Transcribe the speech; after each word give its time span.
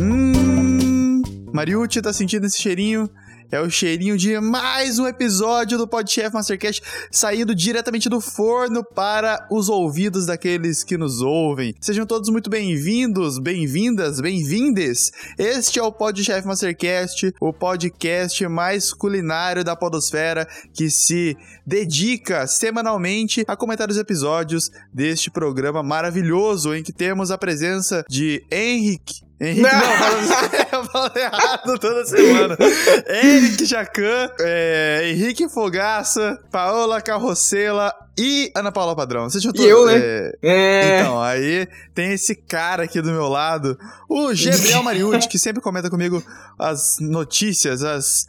Hum, 0.00 1.22
Mariucci 1.52 2.02
tá 2.02 2.12
sentindo 2.12 2.46
esse 2.46 2.60
cheirinho? 2.60 3.08
É 3.52 3.60
o 3.60 3.68
cheirinho 3.68 4.16
de 4.16 4.40
mais 4.40 4.98
um 4.98 5.06
episódio 5.06 5.76
do 5.76 5.86
Podchef 5.86 6.32
Mastercast 6.32 6.82
saindo 7.10 7.54
diretamente 7.54 8.08
do 8.08 8.18
forno 8.18 8.82
para 8.82 9.46
os 9.50 9.68
ouvidos 9.68 10.24
daqueles 10.24 10.82
que 10.82 10.96
nos 10.96 11.20
ouvem. 11.20 11.74
Sejam 11.78 12.06
todos 12.06 12.30
muito 12.30 12.48
bem-vindos, 12.48 13.38
bem-vindas, 13.38 14.22
bem-vindes. 14.22 15.12
Este 15.36 15.78
é 15.78 15.82
o 15.82 15.92
Podchef 15.92 16.46
Mastercast, 16.46 17.34
o 17.38 17.52
podcast 17.52 18.48
mais 18.48 18.90
culinário 18.90 19.62
da 19.62 19.76
podosfera 19.76 20.48
que 20.72 20.88
se 20.88 21.36
dedica 21.66 22.46
semanalmente 22.46 23.44
a 23.46 23.54
comentar 23.54 23.90
os 23.90 23.98
episódios 23.98 24.70
deste 24.90 25.30
programa 25.30 25.82
maravilhoso 25.82 26.74
em 26.74 26.82
que 26.82 26.90
temos 26.90 27.30
a 27.30 27.36
presença 27.36 28.02
de 28.08 28.42
Henrique 28.50 29.30
Henrique, 29.42 29.60
não, 29.62 29.70
não 29.70 30.78
eu 30.78 30.84
falo 30.84 31.10
errado 31.16 31.78
toda 31.80 32.04
semana. 32.04 32.56
Henrique 33.24 33.64
Jacan, 33.66 34.30
é, 34.40 35.10
Henrique 35.10 35.48
Fogaça, 35.48 36.38
Paola 36.50 37.00
Carrossela 37.02 37.92
e 38.16 38.52
Ana 38.54 38.70
Paula 38.70 38.94
Padrão. 38.94 39.28
Você 39.28 39.40
já 39.40 39.50
E 39.54 39.64
eu, 39.64 39.86
né? 39.86 39.94
É... 39.96 40.32
É. 40.42 41.00
Então, 41.00 41.20
aí 41.20 41.66
tem 41.94 42.12
esse 42.12 42.34
cara 42.36 42.84
aqui 42.84 43.00
do 43.02 43.10
meu 43.10 43.26
lado, 43.28 43.76
o 44.08 44.28
Gabriel 44.28 44.82
Mariucci, 44.82 45.28
que 45.28 45.38
sempre 45.38 45.60
comenta 45.60 45.90
comigo 45.90 46.22
as 46.58 46.98
notícias, 47.00 47.82
as, 47.82 48.26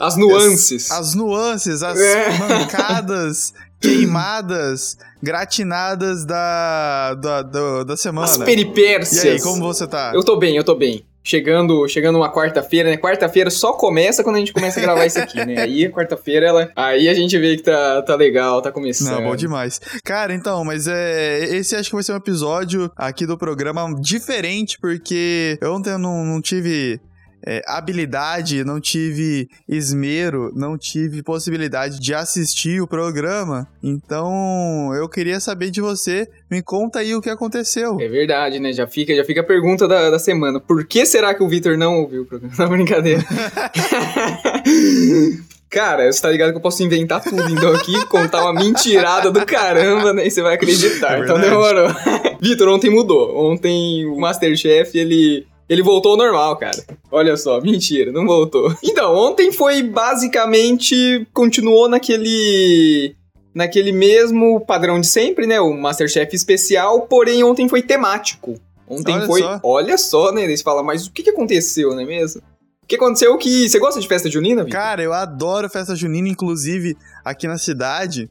As 0.00 0.16
nuances. 0.16 0.90
as 0.90 1.14
nuances, 1.14 1.82
as 1.82 1.98
É. 2.00 2.30
mancadas, 2.38 3.52
queimadas, 3.80 4.96
gratinadas 5.22 6.24
da, 6.24 7.14
da, 7.14 7.42
da, 7.42 7.84
da 7.84 7.96
semana. 7.96 8.26
As 8.26 8.36
E 8.38 8.44
peripécias. 8.44 9.24
aí, 9.24 9.40
como 9.40 9.62
você 9.62 9.86
tá? 9.86 10.12
Eu 10.14 10.24
tô 10.24 10.36
bem, 10.36 10.56
eu 10.56 10.64
tô 10.64 10.74
bem. 10.74 11.04
Chegando, 11.22 11.88
chegando 11.88 12.14
uma 12.18 12.32
quarta-feira, 12.32 12.88
né? 12.88 12.96
Quarta-feira 12.96 13.50
só 13.50 13.72
começa 13.72 14.22
quando 14.22 14.36
a 14.36 14.38
gente 14.38 14.52
começa 14.52 14.78
a 14.78 14.82
gravar 14.82 15.06
isso 15.06 15.18
aqui, 15.18 15.44
né? 15.44 15.60
Aí, 15.60 15.88
quarta-feira, 15.90 16.46
ela. 16.46 16.70
Aí 16.76 17.08
a 17.08 17.14
gente 17.14 17.36
vê 17.36 17.56
que 17.56 17.64
tá, 17.64 18.00
tá 18.02 18.14
legal, 18.14 18.62
tá 18.62 18.70
começando. 18.70 19.16
Não, 19.18 19.30
bom 19.30 19.34
demais. 19.34 19.80
Cara, 20.04 20.32
então, 20.32 20.64
mas 20.64 20.86
é. 20.86 21.40
Esse 21.56 21.74
acho 21.74 21.88
que 21.90 21.96
vai 21.96 22.04
ser 22.04 22.12
um 22.12 22.16
episódio 22.16 22.88
aqui 22.96 23.26
do 23.26 23.36
programa 23.36 23.92
diferente, 24.00 24.78
porque 24.80 25.58
ontem 25.64 25.90
eu 25.90 25.98
não, 25.98 26.24
não 26.24 26.40
tive. 26.40 27.00
É, 27.44 27.62
habilidade, 27.66 28.64
não 28.64 28.80
tive 28.80 29.48
esmero, 29.68 30.52
não 30.54 30.78
tive 30.78 31.22
possibilidade 31.22 31.98
de 31.98 32.14
assistir 32.14 32.80
o 32.80 32.86
programa. 32.86 33.66
Então, 33.82 34.92
eu 34.94 35.08
queria 35.08 35.40
saber 35.40 35.70
de 35.70 35.80
você. 35.80 36.28
Me 36.50 36.62
conta 36.62 37.00
aí 37.00 37.14
o 37.14 37.20
que 37.20 37.30
aconteceu. 37.30 37.98
É 38.00 38.08
verdade, 38.08 38.60
né? 38.60 38.72
Já 38.72 38.86
fica, 38.86 39.14
já 39.14 39.24
fica 39.24 39.40
a 39.40 39.44
pergunta 39.44 39.88
da, 39.88 40.10
da 40.10 40.18
semana. 40.18 40.60
Por 40.60 40.86
que 40.86 41.04
será 41.04 41.34
que 41.34 41.42
o 41.42 41.48
Victor 41.48 41.76
não 41.76 42.00
ouviu 42.00 42.22
o 42.22 42.26
programa? 42.26 42.54
Não, 42.58 42.68
brincadeira. 42.68 43.24
Cara, 45.68 46.10
você 46.10 46.22
tá 46.22 46.30
ligado 46.30 46.52
que 46.52 46.56
eu 46.56 46.62
posso 46.62 46.82
inventar 46.82 47.22
tudo, 47.22 47.42
então 47.50 47.74
aqui 47.74 48.06
contar 48.06 48.42
uma 48.42 48.54
mentirada 48.54 49.30
do 49.30 49.44
caramba, 49.44 50.12
né? 50.12 50.26
E 50.26 50.30
você 50.30 50.40
vai 50.40 50.54
acreditar. 50.54 51.18
É 51.18 51.22
então 51.22 51.38
demorou. 51.38 51.88
Vitor, 52.40 52.68
ontem 52.68 52.88
mudou. 52.88 53.52
Ontem 53.52 54.06
o 54.06 54.16
Masterchef, 54.16 54.96
ele. 54.96 55.46
Ele 55.68 55.82
voltou 55.82 56.12
ao 56.12 56.18
normal, 56.18 56.56
cara. 56.56 56.84
Olha 57.10 57.36
só, 57.36 57.60
mentira, 57.60 58.12
não 58.12 58.24
voltou. 58.24 58.74
Então, 58.82 59.14
ontem 59.14 59.52
foi 59.52 59.82
basicamente. 59.82 61.26
Continuou 61.32 61.88
naquele. 61.88 63.14
Naquele 63.54 63.90
mesmo 63.90 64.60
padrão 64.60 65.00
de 65.00 65.06
sempre, 65.06 65.46
né? 65.46 65.58
O 65.58 65.72
Masterchef 65.72 66.36
especial, 66.36 67.02
porém 67.02 67.42
ontem 67.42 67.68
foi 67.68 67.80
temático. 67.82 68.60
Ontem 68.86 69.14
Olha 69.14 69.26
foi. 69.26 69.40
só. 69.40 69.60
Olha 69.62 69.98
só, 69.98 70.32
né? 70.32 70.44
Eles 70.44 70.60
falam, 70.60 70.84
mas 70.84 71.06
o 71.06 71.12
que, 71.12 71.22
que 71.22 71.30
aconteceu, 71.30 71.90
não 71.90 72.00
é 72.00 72.04
mesmo? 72.04 72.42
O 72.82 72.86
que 72.86 72.96
aconteceu 72.96 73.36
que. 73.38 73.68
Você 73.68 73.78
gosta 73.78 73.98
de 73.98 74.06
festa 74.06 74.30
junina, 74.30 74.62
Vitor? 74.62 74.78
Cara, 74.78 75.02
eu 75.02 75.12
adoro 75.12 75.70
festa 75.70 75.96
junina, 75.96 76.28
inclusive 76.28 76.96
aqui 77.24 77.48
na 77.48 77.56
cidade 77.56 78.30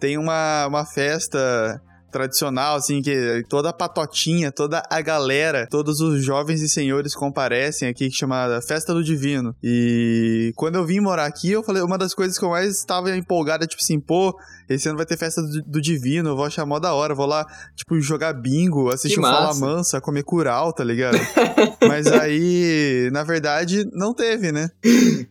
tem 0.00 0.16
uma, 0.16 0.66
uma 0.66 0.86
festa 0.86 1.80
tradicional, 2.10 2.76
assim, 2.76 3.00
que 3.02 3.44
toda 3.48 3.70
a 3.70 3.72
patotinha, 3.72 4.50
toda 4.52 4.82
a 4.90 5.00
galera, 5.00 5.66
todos 5.66 6.00
os 6.00 6.22
jovens 6.24 6.60
e 6.60 6.68
senhores 6.68 7.14
comparecem 7.14 7.88
aqui, 7.88 8.08
que 8.08 8.16
chama 8.16 8.60
Festa 8.60 8.92
do 8.92 9.02
Divino. 9.02 9.54
E 9.62 10.52
quando 10.56 10.76
eu 10.76 10.84
vim 10.84 11.00
morar 11.00 11.26
aqui, 11.26 11.50
eu 11.50 11.62
falei, 11.62 11.82
uma 11.82 11.98
das 11.98 12.14
coisas 12.14 12.38
que 12.38 12.44
eu 12.44 12.50
mais 12.50 12.78
estava 12.78 13.16
empolgada, 13.16 13.66
tipo 13.66 13.82
assim, 13.82 13.98
pô, 14.00 14.36
esse 14.68 14.88
ano 14.88 14.96
vai 14.96 15.06
ter 15.06 15.16
Festa 15.16 15.42
do, 15.42 15.62
do 15.62 15.80
Divino, 15.80 16.30
eu 16.30 16.36
vou 16.36 16.44
achar 16.44 16.64
mó 16.64 16.78
da 16.78 16.94
hora, 16.94 17.14
vou 17.14 17.26
lá, 17.26 17.46
tipo, 17.74 18.00
jogar 18.00 18.32
bingo, 18.32 18.90
assistir 18.90 19.18
o 19.18 19.22
Fala. 19.22 19.54
Mansa, 19.54 20.00
comer 20.00 20.22
curau, 20.22 20.72
tá 20.72 20.84
ligado? 20.84 21.18
Mas 21.86 22.06
aí, 22.06 23.08
na 23.12 23.24
verdade, 23.24 23.88
não 23.92 24.14
teve, 24.14 24.52
né? 24.52 24.70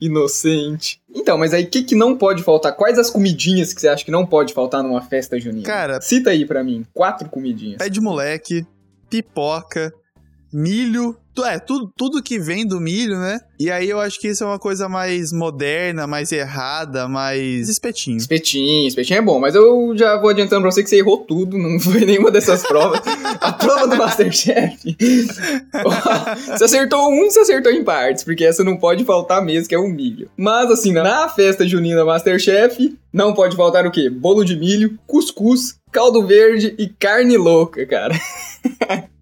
Inocente. 0.01 1.01
Então, 1.13 1.37
mas 1.37 1.53
aí 1.53 1.63
o 1.63 1.67
que, 1.69 1.83
que 1.83 1.95
não 1.95 2.15
pode 2.17 2.43
faltar? 2.43 2.75
Quais 2.75 2.99
as 2.99 3.09
comidinhas 3.09 3.73
que 3.73 3.81
você 3.81 3.87
acha 3.87 4.05
que 4.05 4.11
não 4.11 4.25
pode 4.25 4.53
faltar 4.53 4.83
numa 4.83 5.01
festa 5.01 5.39
junina? 5.39 5.65
Cara- 5.65 5.99
Cita 6.01 6.29
aí 6.29 6.45
pra 6.45 6.63
mim. 6.63 6.85
Quatro 6.93 7.27
comidinhas. 7.29 7.77
pé 7.77 7.89
de 7.89 7.99
moleque, 7.99 8.65
pipoca, 9.09 9.93
milho, 10.51 11.15
é, 11.45 11.57
tudo, 11.57 11.91
tudo 11.95 12.23
que 12.23 12.37
vem 12.37 12.67
do 12.67 12.79
milho, 12.79 13.17
né? 13.17 13.39
E 13.59 13.71
aí 13.71 13.89
eu 13.89 13.99
acho 13.99 14.19
que 14.19 14.27
isso 14.27 14.43
é 14.43 14.47
uma 14.47 14.59
coisa 14.59 14.89
mais 14.89 15.31
moderna, 15.31 16.05
mais 16.05 16.31
errada, 16.31 17.07
mais 17.07 17.69
espetinho. 17.69 18.17
Espetinho, 18.17 18.87
espetinho 18.87 19.19
é 19.19 19.21
bom, 19.21 19.39
mas 19.39 19.55
eu 19.55 19.93
já 19.95 20.17
vou 20.19 20.29
adiantando 20.29 20.61
pra 20.61 20.71
você 20.71 20.83
que 20.83 20.89
você 20.89 20.97
errou 20.97 21.19
tudo, 21.19 21.57
não 21.57 21.79
foi 21.79 22.05
nenhuma 22.05 22.31
dessas 22.31 22.63
provas. 22.63 23.01
A 23.39 23.53
prova 23.53 23.87
do 23.87 23.95
Masterchef. 23.95 24.79
Você 26.49 26.63
acertou 26.63 27.09
um, 27.09 27.29
você 27.29 27.39
acertou 27.39 27.71
em 27.71 27.83
partes, 27.83 28.23
porque 28.23 28.43
essa 28.43 28.63
não 28.63 28.77
pode 28.77 29.03
faltar 29.05 29.43
mesmo, 29.43 29.69
que 29.69 29.75
é 29.75 29.79
o 29.79 29.87
milho. 29.87 30.29
Mas 30.35 30.69
assim, 30.69 30.91
na 30.91 31.29
festa 31.29 31.67
junina 31.67 32.03
Masterchef, 32.03 32.97
não 33.13 33.33
pode 33.33 33.55
faltar 33.55 33.85
o 33.85 33.91
quê? 33.91 34.09
Bolo 34.09 34.43
de 34.43 34.55
milho, 34.55 34.97
cuscuz, 35.07 35.75
caldo 35.91 36.25
verde 36.25 36.75
e 36.77 36.87
carne 36.87 37.37
louca, 37.37 37.85
cara. 37.85 38.15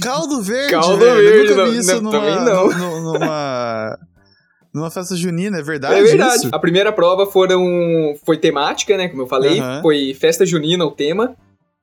Caldo 0.00 0.42
verde, 0.42 0.70
Caldo 0.70 0.98
velho. 0.98 1.20
Eu 1.20 1.32
verde, 1.32 1.50
nunca 1.54 1.70
vi 1.70 1.78
isso 1.78 1.94
não, 1.94 2.02
numa, 2.02 2.10
também 2.12 2.44
não. 2.44 2.70
nu- 2.70 3.12
numa, 3.12 3.98
numa 4.74 4.90
festa 4.90 5.16
junina, 5.16 5.58
é 5.58 5.62
verdade 5.62 5.94
É 6.00 6.02
verdade. 6.02 6.36
isso? 6.46 6.48
A 6.52 6.58
primeira 6.58 6.92
prova 6.92 7.26
foram 7.26 8.14
foi 8.24 8.36
temática, 8.38 8.96
né? 8.96 9.08
Como 9.08 9.22
eu 9.22 9.26
falei, 9.26 9.58
Aham. 9.60 9.82
foi 9.82 10.14
festa 10.14 10.44
junina 10.46 10.84
o 10.84 10.90
tema. 10.90 11.34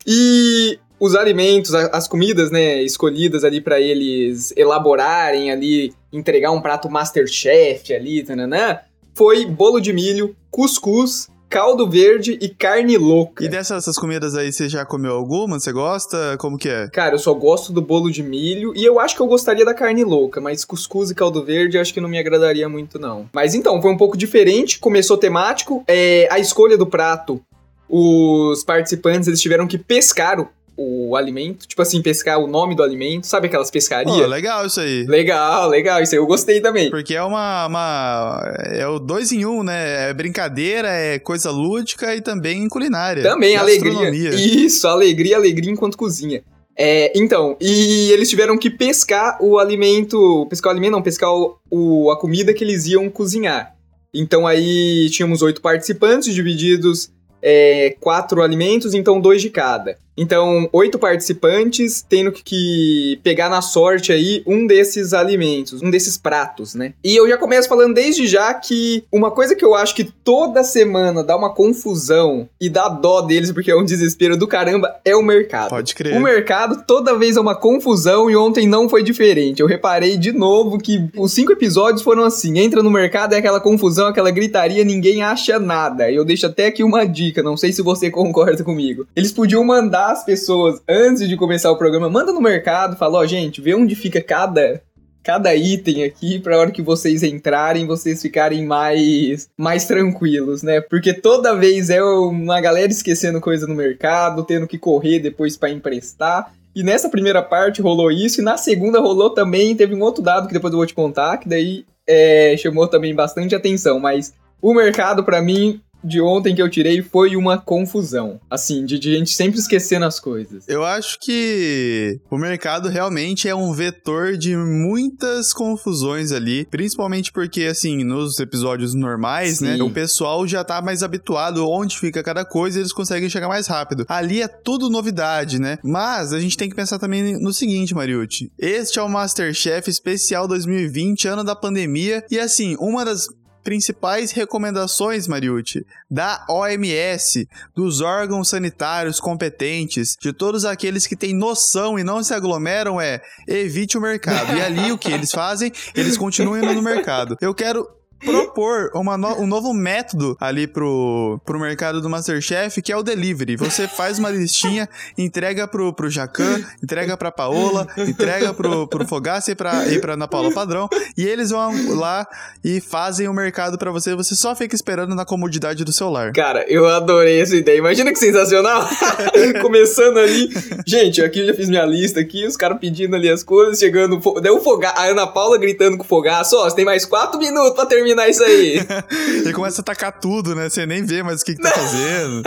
E 0.05 0.77
os 0.99 1.15
alimentos, 1.15 1.73
as 1.73 2.07
comidas, 2.07 2.49
né, 2.51 2.81
escolhidas 2.81 3.43
ali 3.43 3.59
pra 3.61 3.79
eles 3.79 4.53
elaborarem 4.55 5.51
ali, 5.51 5.93
entregar 6.11 6.51
um 6.51 6.61
prato 6.61 6.89
Masterchef 6.89 7.93
ali, 7.93 8.23
tananã, 8.23 8.77
foi 9.13 9.45
bolo 9.45 9.79
de 9.79 9.91
milho, 9.93 10.35
cuscuz, 10.49 11.27
caldo 11.53 11.87
verde 11.87 12.35
e 12.41 12.49
carne 12.49 12.97
louca. 12.97 13.45
E 13.45 13.47
dessas 13.47 13.83
essas 13.83 13.95
comidas 13.95 14.35
aí, 14.35 14.51
você 14.51 14.67
já 14.67 14.83
comeu 14.83 15.13
alguma? 15.13 15.59
Você 15.59 15.71
gosta? 15.71 16.35
Como 16.39 16.57
que 16.57 16.67
é? 16.67 16.89
Cara, 16.89 17.13
eu 17.13 17.19
só 17.19 17.31
gosto 17.31 17.71
do 17.71 17.79
bolo 17.79 18.09
de 18.09 18.23
milho 18.23 18.73
e 18.75 18.83
eu 18.83 18.99
acho 18.99 19.15
que 19.15 19.21
eu 19.21 19.27
gostaria 19.27 19.63
da 19.63 19.73
carne 19.73 20.03
louca, 20.03 20.41
mas 20.41 20.65
cuscuz 20.65 21.11
e 21.11 21.15
caldo 21.15 21.45
verde 21.45 21.77
eu 21.77 21.81
acho 21.81 21.93
que 21.93 22.01
não 22.01 22.09
me 22.09 22.17
agradaria 22.17 22.67
muito, 22.67 22.97
não. 22.97 23.29
Mas 23.31 23.53
então, 23.53 23.79
foi 23.79 23.91
um 23.91 23.97
pouco 23.97 24.17
diferente, 24.17 24.79
começou 24.79 25.15
temático, 25.15 25.83
é, 25.87 26.27
a 26.31 26.39
escolha 26.39 26.75
do 26.75 26.87
prato, 26.87 27.39
os 27.87 28.63
participantes 28.63 29.27
eles 29.27 29.39
tiveram 29.39 29.67
que 29.67 29.77
pescar 29.77 30.39
o, 30.77 31.15
alimento, 31.15 31.67
tipo 31.67 31.81
assim, 31.81 32.01
pescar 32.01 32.39
o 32.39 32.47
nome 32.47 32.75
do 32.75 32.81
alimento, 32.83 33.25
sabe 33.27 33.47
aquelas 33.47 33.69
pescarias? 33.71 34.15
legal 34.27 34.65
isso 34.65 34.79
aí. 34.79 35.03
legal, 35.05 35.69
legal, 35.69 36.01
isso 36.01 36.13
aí 36.15 36.19
eu 36.19 36.25
gostei 36.25 36.59
também. 36.61 36.89
Porque 36.89 37.13
é 37.15 37.21
uma, 37.23 37.67
uma. 37.67 38.41
É 38.71 38.87
o 38.87 38.99
dois 38.99 39.31
em 39.31 39.45
um, 39.45 39.63
né? 39.63 40.09
É 40.09 40.13
brincadeira, 40.13 40.87
é 40.89 41.19
coisa 41.19 41.51
lúdica 41.51 42.15
e 42.15 42.21
também 42.21 42.67
culinária. 42.67 43.23
Também, 43.23 43.55
alegria. 43.55 44.09
Isso, 44.35 44.87
alegria, 44.87 45.37
alegria 45.37 45.71
enquanto 45.71 45.97
cozinha. 45.97 46.43
É, 46.75 47.11
então, 47.15 47.55
e 47.61 48.09
eles 48.11 48.29
tiveram 48.29 48.57
que 48.57 48.69
pescar 48.69 49.37
o 49.39 49.59
alimento. 49.59 50.47
Pescar 50.49 50.71
o 50.71 50.73
alimento, 50.73 50.91
não, 50.93 51.01
pescar 51.03 51.29
o, 51.31 51.57
o- 51.69 52.09
a 52.11 52.19
comida 52.19 52.53
que 52.53 52.63
eles 52.63 52.87
iam 52.87 53.09
cozinhar. 53.09 53.73
Então 54.13 54.45
aí 54.47 55.09
tínhamos 55.09 55.41
oito 55.41 55.61
participantes, 55.61 56.33
divididos 56.33 57.11
é, 57.41 57.95
quatro 57.99 58.41
alimentos, 58.41 58.93
então 58.93 59.19
dois 59.19 59.41
de 59.41 59.49
cada. 59.49 59.97
Então, 60.15 60.69
oito 60.71 60.99
participantes 60.99 62.05
tendo 62.07 62.31
que 62.31 63.19
pegar 63.23 63.49
na 63.49 63.61
sorte 63.61 64.11
aí 64.11 64.43
um 64.45 64.67
desses 64.67 65.13
alimentos, 65.13 65.81
um 65.81 65.89
desses 65.89 66.17
pratos, 66.17 66.75
né? 66.75 66.93
E 67.03 67.15
eu 67.15 67.27
já 67.27 67.37
começo 67.37 67.67
falando 67.67 67.95
desde 67.95 68.27
já 68.27 68.53
que 68.53 69.03
uma 69.11 69.31
coisa 69.31 69.55
que 69.55 69.65
eu 69.65 69.73
acho 69.73 69.95
que 69.95 70.03
toda 70.03 70.63
semana 70.63 71.23
dá 71.23 71.35
uma 71.35 71.53
confusão 71.53 72.47
e 72.61 72.69
dá 72.69 72.87
dó 72.87 73.21
deles 73.21 73.51
porque 73.51 73.71
é 73.71 73.75
um 73.75 73.83
desespero 73.83 74.37
do 74.37 74.47
caramba 74.47 74.95
é 75.03 75.15
o 75.15 75.23
mercado. 75.23 75.69
Pode 75.69 75.95
crer. 75.95 76.15
O 76.15 76.21
mercado 76.21 76.83
toda 76.85 77.17
vez 77.17 77.35
é 77.35 77.41
uma 77.41 77.55
confusão 77.55 78.29
e 78.29 78.35
ontem 78.35 78.67
não 78.67 78.87
foi 78.87 79.03
diferente. 79.03 79.61
Eu 79.61 79.67
reparei 79.67 80.17
de 80.17 80.31
novo 80.31 80.77
que 80.77 81.09
os 81.17 81.31
cinco 81.33 81.51
episódios 81.51 82.03
foram 82.03 82.23
assim: 82.23 82.59
entra 82.59 82.83
no 82.83 82.91
mercado 82.91 83.33
é 83.33 83.37
aquela 83.37 83.59
confusão, 83.59 84.07
aquela 84.07 84.31
gritaria, 84.31 84.83
ninguém 84.83 85.23
acha 85.23 85.57
nada. 85.57 86.11
Eu 86.11 86.23
deixo 86.23 86.45
até 86.45 86.67
aqui 86.67 86.83
uma 86.83 87.05
dica, 87.05 87.41
não 87.41 87.57
sei 87.57 87.71
se 87.73 87.81
você 87.81 88.09
concorda 88.11 88.63
comigo. 88.63 89.07
Eles 89.15 89.31
podiam 89.31 89.63
mandar 89.63 90.02
as 90.11 90.23
pessoas 90.23 90.81
antes 90.87 91.27
de 91.27 91.37
começar 91.37 91.71
o 91.71 91.77
programa, 91.77 92.09
manda 92.09 92.31
no 92.31 92.41
mercado, 92.41 92.97
fala, 92.97 93.19
ó, 93.19 93.21
oh, 93.21 93.27
gente, 93.27 93.61
vê 93.61 93.73
onde 93.73 93.95
fica 93.95 94.21
cada 94.21 94.81
cada 95.23 95.55
item 95.55 96.03
aqui 96.03 96.37
para 96.37 96.59
hora 96.59 96.69
que 96.69 96.81
vocês 96.81 97.23
entrarem, 97.23 97.87
vocês 97.87 98.21
ficarem 98.21 98.65
mais 98.65 99.47
mais 99.57 99.85
tranquilos, 99.85 100.61
né? 100.61 100.81
Porque 100.81 101.13
toda 101.13 101.55
vez 101.55 101.89
é 101.89 102.03
uma 102.03 102.59
galera 102.59 102.91
esquecendo 102.91 103.39
coisa 103.39 103.65
no 103.65 103.73
mercado, 103.73 104.43
tendo 104.43 104.67
que 104.67 104.77
correr 104.77 105.19
depois 105.19 105.55
para 105.55 105.69
emprestar. 105.69 106.53
E 106.75 106.83
nessa 106.83 107.07
primeira 107.07 107.41
parte 107.41 107.81
rolou 107.81 108.11
isso, 108.11 108.41
e 108.41 108.43
na 108.43 108.57
segunda 108.57 108.99
rolou 108.99 109.29
também, 109.29 109.75
teve 109.75 109.95
um 109.95 110.01
outro 110.01 110.21
dado 110.21 110.47
que 110.47 110.53
depois 110.53 110.73
eu 110.73 110.77
vou 110.77 110.87
te 110.87 110.93
contar, 110.93 111.37
que 111.37 111.47
daí 111.47 111.85
é, 112.05 112.55
chamou 112.57 112.87
também 112.87 113.15
bastante 113.15 113.55
atenção, 113.55 113.99
mas 113.99 114.33
o 114.61 114.73
mercado 114.73 115.23
para 115.23 115.41
mim 115.41 115.79
de 116.03 116.21
ontem 116.21 116.55
que 116.55 116.61
eu 116.61 116.69
tirei 116.69 117.01
foi 117.01 117.35
uma 117.35 117.57
confusão. 117.57 118.39
Assim, 118.49 118.85
de, 118.85 118.99
de, 118.99 119.15
gente 119.15 119.31
sempre 119.31 119.59
esquecendo 119.59 120.05
as 120.05 120.19
coisas. 120.19 120.67
Eu 120.67 120.83
acho 120.83 121.17
que 121.19 122.19
o 122.29 122.37
mercado 122.37 122.89
realmente 122.89 123.47
é 123.47 123.55
um 123.55 123.71
vetor 123.73 124.37
de 124.37 124.55
muitas 124.55 125.53
confusões 125.53 126.31
ali. 126.31 126.65
Principalmente 126.65 127.31
porque, 127.31 127.63
assim, 127.63 128.03
nos 128.03 128.39
episódios 128.39 128.93
normais, 128.93 129.61
né, 129.61 129.73
Sim. 129.73 129.77
né? 129.79 129.83
O 129.83 129.89
pessoal 129.89 130.47
já 130.47 130.63
tá 130.63 130.81
mais 130.81 131.03
habituado 131.03 131.67
onde 131.69 131.97
fica 131.97 132.23
cada 132.23 132.43
coisa 132.43 132.77
e 132.77 132.81
eles 132.81 132.93
conseguem 132.93 133.29
chegar 133.29 133.47
mais 133.47 133.67
rápido. 133.67 134.05
Ali 134.07 134.41
é 134.41 134.47
tudo 134.47 134.89
novidade, 134.89 135.59
né? 135.59 135.77
Mas 135.83 136.33
a 136.33 136.39
gente 136.39 136.57
tem 136.57 136.69
que 136.69 136.75
pensar 136.75 136.99
também 136.99 137.39
no 137.39 137.53
seguinte, 137.53 137.93
Mariucci. 137.93 138.51
Este 138.57 138.99
é 138.99 139.01
o 139.01 139.09
Masterchef 139.09 139.89
especial 139.89 140.47
2020, 140.47 141.27
ano 141.27 141.43
da 141.43 141.55
pandemia. 141.55 142.23
E 142.29 142.39
assim, 142.39 142.75
uma 142.79 143.05
das 143.05 143.27
principais 143.63 144.31
recomendações, 144.31 145.27
Mariucci, 145.27 145.85
da 146.09 146.45
OMS, 146.49 147.47
dos 147.75 148.01
órgãos 148.01 148.49
sanitários 148.49 149.19
competentes, 149.19 150.15
de 150.21 150.33
todos 150.33 150.65
aqueles 150.65 151.07
que 151.07 151.15
têm 151.15 151.33
noção 151.33 151.97
e 151.97 152.03
não 152.03 152.23
se 152.23 152.33
aglomeram 152.33 152.99
é 152.99 153.21
evite 153.47 153.97
o 153.97 154.01
mercado. 154.01 154.55
E 154.55 154.61
ali 154.61 154.91
o 154.91 154.97
que 154.97 155.11
eles 155.11 155.31
fazem? 155.31 155.71
Eles 155.95 156.17
continuam 156.17 156.57
indo 156.57 156.73
no 156.73 156.81
mercado. 156.81 157.37
Eu 157.41 157.53
quero 157.53 157.87
propor 158.23 158.91
uma 158.93 159.17
no, 159.17 159.41
um 159.41 159.47
novo 159.47 159.73
método 159.73 160.35
ali 160.39 160.67
pro, 160.67 161.39
pro 161.45 161.59
mercado 161.59 162.01
do 162.01 162.09
Masterchef, 162.09 162.81
que 162.81 162.91
é 162.91 162.97
o 162.97 163.03
delivery. 163.03 163.55
Você 163.57 163.87
faz 163.87 164.19
uma 164.19 164.29
listinha, 164.29 164.87
entrega 165.17 165.67
pro, 165.67 165.93
pro 165.93 166.09
Jacan, 166.09 166.63
entrega 166.83 167.15
pra 167.17 167.31
Paola, 167.31 167.87
entrega 167.97 168.53
pro, 168.53 168.87
pro 168.87 169.07
Fogaça 169.07 169.51
e 169.51 169.55
pra, 169.55 169.87
e 169.87 169.99
pra 169.99 170.13
Ana 170.13 170.27
Paula 170.27 170.51
Padrão, 170.51 170.89
e 171.17 171.25
eles 171.25 171.49
vão 171.49 171.71
lá 171.95 172.27
e 172.63 172.79
fazem 172.79 173.27
o 173.27 173.33
mercado 173.33 173.77
para 173.77 173.91
você, 173.91 174.15
você 174.15 174.35
só 174.35 174.55
fica 174.55 174.75
esperando 174.75 175.15
na 175.15 175.25
comodidade 175.25 175.83
do 175.83 175.91
celular. 175.91 176.31
Cara, 176.33 176.65
eu 176.67 176.87
adorei 176.87 177.41
essa 177.41 177.55
ideia. 177.55 177.77
Imagina 177.77 178.11
que 178.11 178.19
sensacional! 178.19 178.87
Começando 179.61 180.17
ali. 180.17 180.49
Gente, 180.85 181.21
aqui 181.21 181.39
eu 181.39 181.47
já 181.47 181.53
fiz 181.53 181.69
minha 181.69 181.85
lista 181.85 182.19
aqui, 182.19 182.45
os 182.45 182.55
caras 182.55 182.77
pedindo 182.79 183.15
ali 183.15 183.29
as 183.29 183.43
coisas, 183.43 183.79
chegando. 183.79 184.19
Daí 184.41 184.51
o 184.51 184.59
Fogaça, 184.59 184.99
a 184.99 185.05
Ana 185.05 185.27
Paula 185.27 185.57
gritando 185.57 185.97
com 185.97 186.03
o 186.03 186.07
Fogaça, 186.07 186.55
ó, 186.55 186.69
você 186.69 186.75
tem 186.75 186.85
mais 186.85 187.05
quatro 187.05 187.39
minutos 187.39 187.73
pra 187.73 187.85
terminar 187.85 188.12
terminar 188.13 188.29
isso 188.29 188.43
aí. 188.43 188.79
Ele 189.43 189.53
começa 189.53 189.81
a 189.81 189.83
tacar 189.83 190.19
tudo, 190.19 190.55
né? 190.55 190.69
Você 190.69 190.85
nem 190.85 191.03
vê 191.03 191.23
mais 191.23 191.41
o 191.41 191.45
que, 191.45 191.55
que 191.55 191.61
tá 191.61 191.71
fazendo. 191.71 192.43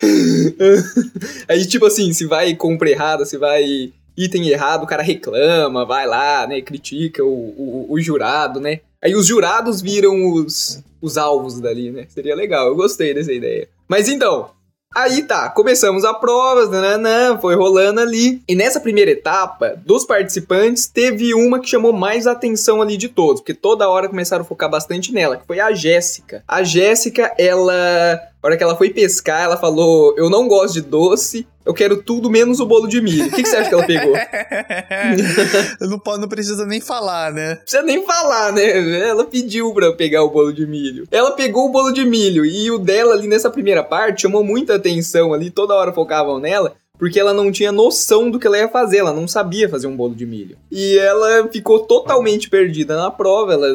aí, 1.48 1.66
tipo 1.66 1.86
assim, 1.86 2.12
se 2.12 2.26
vai 2.26 2.54
compra 2.54 2.90
errada, 2.90 3.24
se 3.24 3.36
vai 3.36 3.92
item 4.16 4.48
errado, 4.48 4.84
o 4.84 4.86
cara 4.86 5.02
reclama, 5.02 5.84
vai 5.84 6.06
lá, 6.06 6.46
né? 6.46 6.60
Critica 6.60 7.24
o, 7.24 7.28
o, 7.28 7.86
o 7.90 8.00
jurado, 8.00 8.60
né? 8.60 8.80
Aí 9.02 9.14
os 9.14 9.26
jurados 9.26 9.80
viram 9.80 10.32
os, 10.32 10.82
os 11.00 11.16
alvos 11.16 11.60
dali, 11.60 11.90
né? 11.90 12.06
Seria 12.08 12.34
legal, 12.34 12.66
eu 12.66 12.76
gostei 12.76 13.14
dessa 13.14 13.32
ideia. 13.32 13.68
Mas 13.88 14.08
então, 14.08 14.50
Aí 14.94 15.22
tá, 15.22 15.50
começamos 15.50 16.02
a 16.04 16.14
prova, 16.14 16.66
nananã, 16.66 17.38
foi 17.38 17.54
rolando 17.54 18.00
ali. 18.00 18.42
E 18.48 18.54
nessa 18.54 18.80
primeira 18.80 19.10
etapa, 19.10 19.74
dos 19.84 20.04
participantes, 20.04 20.86
teve 20.86 21.34
uma 21.34 21.60
que 21.60 21.68
chamou 21.68 21.92
mais 21.92 22.26
atenção 22.26 22.80
ali 22.80 22.96
de 22.96 23.08
todos, 23.08 23.40
porque 23.40 23.54
toda 23.54 23.88
hora 23.88 24.08
começaram 24.08 24.42
a 24.42 24.46
focar 24.46 24.70
bastante 24.70 25.12
nela, 25.12 25.36
que 25.36 25.46
foi 25.46 25.60
a 25.60 25.72
Jéssica. 25.72 26.42
A 26.48 26.62
Jéssica, 26.62 27.32
ela 27.38 28.18
a 28.40 28.46
hora 28.46 28.56
que 28.56 28.62
ela 28.62 28.76
foi 28.76 28.90
pescar, 28.90 29.42
ela 29.42 29.56
falou: 29.56 30.14
Eu 30.16 30.30
não 30.30 30.46
gosto 30.46 30.74
de 30.74 30.80
doce, 30.80 31.46
eu 31.66 31.74
quero 31.74 32.02
tudo 32.02 32.30
menos 32.30 32.60
o 32.60 32.66
bolo 32.66 32.86
de 32.86 33.00
milho. 33.00 33.26
O 33.26 33.30
que, 33.30 33.42
que 33.42 33.48
você 33.48 33.56
acha 33.56 33.68
que 33.68 33.74
ela 33.74 33.86
pegou? 33.86 34.14
não, 35.88 35.98
pode, 35.98 36.20
não 36.20 36.28
precisa 36.28 36.64
nem 36.64 36.80
falar, 36.80 37.32
né? 37.32 37.56
Precisa 37.56 37.82
nem 37.82 38.04
falar, 38.06 38.52
né? 38.52 39.08
Ela 39.08 39.24
pediu 39.24 39.72
pra 39.74 39.92
pegar 39.92 40.22
o 40.22 40.30
bolo 40.30 40.52
de 40.52 40.66
milho. 40.66 41.06
Ela 41.10 41.32
pegou 41.32 41.66
o 41.66 41.72
bolo 41.72 41.92
de 41.92 42.04
milho 42.04 42.44
e 42.44 42.70
o 42.70 42.78
dela 42.78 43.14
ali 43.14 43.26
nessa 43.26 43.50
primeira 43.50 43.82
parte 43.82 44.22
chamou 44.22 44.44
muita 44.44 44.76
atenção 44.76 45.34
ali, 45.34 45.50
toda 45.50 45.74
hora 45.74 45.92
focavam 45.92 46.38
nela 46.38 46.74
porque 46.98 47.20
ela 47.20 47.32
não 47.32 47.52
tinha 47.52 47.70
noção 47.70 48.28
do 48.28 48.40
que 48.40 48.46
ela 48.46 48.58
ia 48.58 48.68
fazer, 48.68 48.98
ela 48.98 49.12
não 49.12 49.28
sabia 49.28 49.68
fazer 49.68 49.86
um 49.86 49.96
bolo 49.96 50.16
de 50.16 50.26
milho. 50.26 50.58
E 50.70 50.98
ela 50.98 51.48
ficou 51.48 51.78
totalmente 51.78 52.50
perdida 52.50 52.96
na 52.96 53.08
prova, 53.08 53.52
ela 53.52 53.68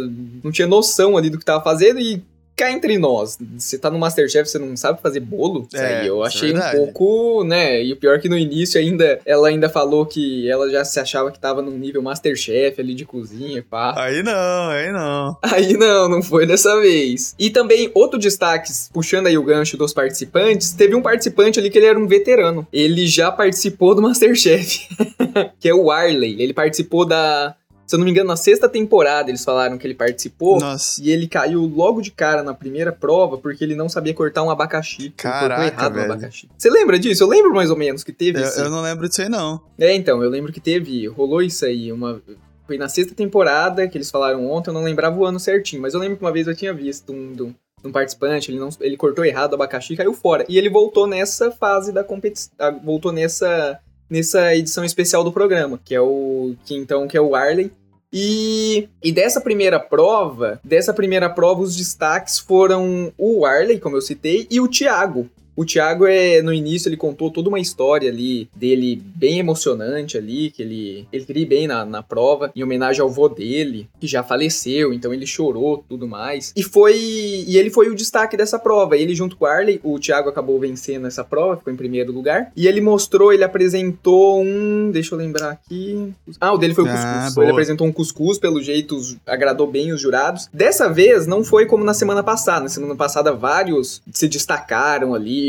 não 0.43 0.51
tinha 0.51 0.67
noção 0.67 1.15
ali 1.15 1.29
do 1.29 1.37
que 1.37 1.43
estava 1.43 1.63
fazendo 1.63 1.99
e 2.01 2.21
cá 2.55 2.71
entre 2.71 2.97
nós, 2.97 3.37
você 3.57 3.77
tá 3.77 3.89
no 3.89 3.99
Masterchef, 3.99 4.49
você 4.49 4.59
não 4.59 4.75
sabe 4.77 5.01
fazer 5.01 5.19
bolo? 5.19 5.67
É, 5.73 6.01
aí 6.01 6.07
eu 6.07 6.23
é 6.23 6.27
achei 6.27 6.51
é 6.51 6.55
um 6.55 6.71
pouco, 6.71 7.43
né? 7.43 7.83
E 7.83 7.93
o 7.93 7.95
pior 7.95 8.15
é 8.15 8.19
que 8.19 8.29
no 8.29 8.37
início 8.37 8.79
ainda, 8.79 9.19
ela 9.25 9.47
ainda 9.47 9.69
falou 9.69 10.05
que 10.05 10.49
ela 10.49 10.69
já 10.69 10.83
se 10.85 10.99
achava 10.99 11.31
que 11.31 11.39
tava 11.39 11.61
num 11.61 11.77
nível 11.77 12.01
Masterchef 12.01 12.79
ali 12.79 12.93
de 12.93 13.05
cozinha 13.05 13.59
e 13.59 13.61
pá. 13.61 13.93
Aí 13.97 14.21
não, 14.21 14.69
aí 14.69 14.91
não. 14.91 15.37
Aí 15.41 15.77
não, 15.77 16.09
não 16.09 16.21
foi 16.21 16.45
dessa 16.45 16.79
vez. 16.79 17.35
E 17.37 17.49
também, 17.49 17.91
outro 17.93 18.19
destaque, 18.19 18.71
puxando 18.91 19.27
aí 19.27 19.37
o 19.37 19.43
gancho 19.43 19.77
dos 19.77 19.93
participantes, 19.93 20.71
teve 20.71 20.95
um 20.95 21.01
participante 21.01 21.59
ali 21.59 21.69
que 21.69 21.77
ele 21.77 21.87
era 21.87 21.99
um 21.99 22.07
veterano. 22.07 22.67
Ele 22.71 23.07
já 23.07 23.31
participou 23.31 23.95
do 23.95 24.01
Masterchef, 24.01 24.87
que 25.59 25.69
é 25.69 25.73
o 25.73 25.91
Arley. 25.91 26.41
Ele 26.41 26.53
participou 26.53 27.05
da 27.05 27.55
se 27.93 27.95
eu 27.95 27.99
não 27.99 28.05
me 28.05 28.11
engano, 28.11 28.29
na 28.29 28.35
sexta 28.35 28.67
temporada 28.67 29.29
eles 29.29 29.43
falaram 29.43 29.77
que 29.77 29.85
ele 29.85 29.93
participou. 29.93 30.59
Nossa. 30.59 30.99
E 30.99 31.11
ele 31.11 31.27
caiu 31.27 31.61
logo 31.61 32.01
de 32.01 32.09
cara 32.09 32.41
na 32.41 32.51
primeira 32.51 32.91
prova 32.91 33.37
porque 33.37 33.63
ele 33.63 33.75
não 33.75 33.87
sabia 33.87 34.15
cortar 34.15 34.41
um 34.41 34.49
abacaxi. 34.49 35.11
Caraca, 35.15 35.67
errado 35.67 35.93
velho. 35.93 36.09
um 36.09 36.11
abacaxi. 36.11 36.49
Você 36.57 36.71
lembra 36.71 36.97
disso? 36.97 37.23
Eu 37.23 37.27
lembro 37.27 37.53
mais 37.53 37.69
ou 37.69 37.77
menos 37.77 38.03
que 38.03 38.11
teve 38.11 38.41
eu, 38.41 38.45
eu 38.45 38.69
não 38.71 38.81
lembro 38.81 39.07
disso 39.07 39.21
aí, 39.21 39.29
não. 39.29 39.61
É, 39.77 39.93
então, 39.93 40.23
eu 40.23 40.29
lembro 40.31 40.51
que 40.51 40.59
teve, 40.59 41.05
rolou 41.07 41.43
isso 41.43 41.65
aí, 41.65 41.91
uma... 41.91 42.19
Foi 42.65 42.79
na 42.79 42.89
sexta 42.89 43.13
temporada 43.13 43.87
que 43.87 43.95
eles 43.95 44.09
falaram 44.09 44.49
ontem, 44.49 44.71
eu 44.71 44.73
não 44.73 44.83
lembrava 44.83 45.15
o 45.19 45.25
ano 45.25 45.39
certinho, 45.39 45.81
mas 45.81 45.93
eu 45.93 45.99
lembro 45.99 46.17
que 46.17 46.23
uma 46.23 46.31
vez 46.31 46.47
eu 46.47 46.55
tinha 46.55 46.73
visto 46.73 47.13
um, 47.13 47.35
um, 47.39 47.53
um 47.89 47.91
participante, 47.91 48.49
ele, 48.49 48.59
não, 48.59 48.69
ele 48.79 48.97
cortou 48.97 49.23
errado 49.23 49.51
o 49.51 49.55
abacaxi 49.55 49.93
e 49.93 49.97
caiu 49.97 50.13
fora. 50.13 50.45
E 50.49 50.57
ele 50.57 50.69
voltou 50.69 51.05
nessa 51.05 51.51
fase 51.51 51.91
da 51.91 52.03
competição, 52.03 52.51
voltou 52.83 53.11
nessa 53.11 53.79
nessa 54.09 54.55
edição 54.55 54.83
especial 54.83 55.23
do 55.23 55.31
programa, 55.31 55.79
que 55.83 55.95
é 55.95 56.01
o 56.01 56.55
que 56.65 56.75
então 56.75 57.07
que 57.07 57.17
é 57.17 57.21
o 57.21 57.35
Arley, 57.35 57.71
e, 58.13 58.87
e 59.03 59.11
dessa 59.11 59.41
primeira 59.41 59.79
prova, 59.79 60.59
dessa 60.63 60.93
primeira 60.93 61.31
prova, 61.31 61.61
os 61.61 61.75
destaques 61.75 62.37
foram 62.37 63.11
o 63.17 63.43
Arley, 63.43 63.79
como 63.79 63.97
eu 63.97 64.01
citei, 64.01 64.47
e 64.51 64.61
o 64.61 64.67
Thiago. 64.67 65.27
O 65.55 65.65
Thiago, 65.65 66.05
é, 66.05 66.41
no 66.41 66.53
início, 66.53 66.89
ele 66.89 66.97
contou 66.97 67.29
toda 67.29 67.49
uma 67.49 67.59
história 67.59 68.09
ali 68.09 68.49
dele 68.55 69.01
bem 69.15 69.39
emocionante 69.39 70.17
ali, 70.17 70.49
que 70.49 70.61
ele, 70.61 71.07
ele 71.11 71.25
queria 71.25 71.45
bem 71.45 71.67
na, 71.67 71.85
na 71.85 72.01
prova, 72.01 72.51
em 72.55 72.63
homenagem 72.63 73.01
ao 73.01 73.09
vô 73.09 73.29
dele, 73.29 73.87
que 73.99 74.07
já 74.07 74.23
faleceu, 74.23 74.93
então 74.93 75.13
ele 75.13 75.25
chorou 75.25 75.83
tudo 75.87 76.07
mais. 76.07 76.51
E 76.55 76.63
foi. 76.63 76.95
E 76.95 77.57
ele 77.57 77.69
foi 77.69 77.89
o 77.89 77.95
destaque 77.95 78.35
dessa 78.35 78.57
prova. 78.57 78.97
Ele, 78.97 79.13
junto 79.15 79.35
com 79.35 79.45
o 79.45 79.47
Arley, 79.47 79.79
o 79.83 79.99
Thiago 79.99 80.29
acabou 80.29 80.59
vencendo 80.59 81.07
essa 81.07 81.23
prova, 81.23 81.57
ficou 81.57 81.71
em 81.71 81.77
primeiro 81.77 82.11
lugar. 82.11 82.51
E 82.55 82.67
ele 82.67 82.81
mostrou, 82.81 83.31
ele 83.31 83.43
apresentou 83.43 84.41
um. 84.41 84.89
Deixa 84.91 85.13
eu 85.13 85.19
lembrar 85.19 85.51
aqui. 85.51 86.13
Ah, 86.39 86.53
o 86.53 86.57
dele 86.57 86.73
foi 86.73 86.85
o 86.85 86.87
ah, 86.87 87.23
cuscuz. 87.25 87.37
Ele 87.37 87.51
apresentou 87.51 87.87
um 87.87 87.91
cuscuz, 87.91 88.37
pelo 88.37 88.61
jeito, 88.61 88.99
agradou 89.25 89.67
bem 89.67 89.91
os 89.91 90.01
jurados. 90.01 90.49
Dessa 90.53 90.89
vez, 90.89 91.27
não 91.27 91.43
foi 91.43 91.65
como 91.65 91.83
na 91.83 91.93
semana 91.93 92.23
passada. 92.23 92.61
Na 92.61 92.69
semana 92.69 92.95
passada, 92.95 93.33
vários 93.33 94.01
se 94.11 94.27
destacaram 94.27 95.13
ali 95.13 95.42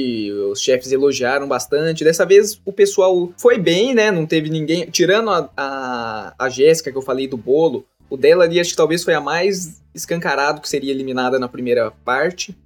os 0.51 0.61
chefes 0.61 0.93
elogiaram 0.93 1.47
bastante. 1.49 2.05
Dessa 2.05 2.25
vez 2.25 2.61
o 2.65 2.73
pessoal 2.73 3.33
foi 3.37 3.59
bem, 3.59 3.95
né? 3.95 4.11
Não 4.11 4.27
teve 4.27 4.51
ninguém. 4.51 4.87
Tirando 4.87 5.31
a, 5.31 5.51
a, 5.57 6.35
a 6.39 6.49
Jéssica 6.49 6.91
que 6.91 6.99
eu 6.99 7.03
falei 7.03 7.27
do 7.27 7.37
bolo, 7.37 7.85
o 8.09 8.17
dela 8.17 8.45
ali 8.45 8.61
acho 8.61 8.71
que 8.71 8.77
talvez 8.77 9.05
foi 9.05 9.15
a 9.15 9.21
mais 9.21 9.83
escancarado 9.95 10.61
que 10.61 10.69
seria 10.69 10.93
eliminada 10.93 11.39
na 11.39 11.49
primeira 11.49 11.91
parte. 12.05 12.57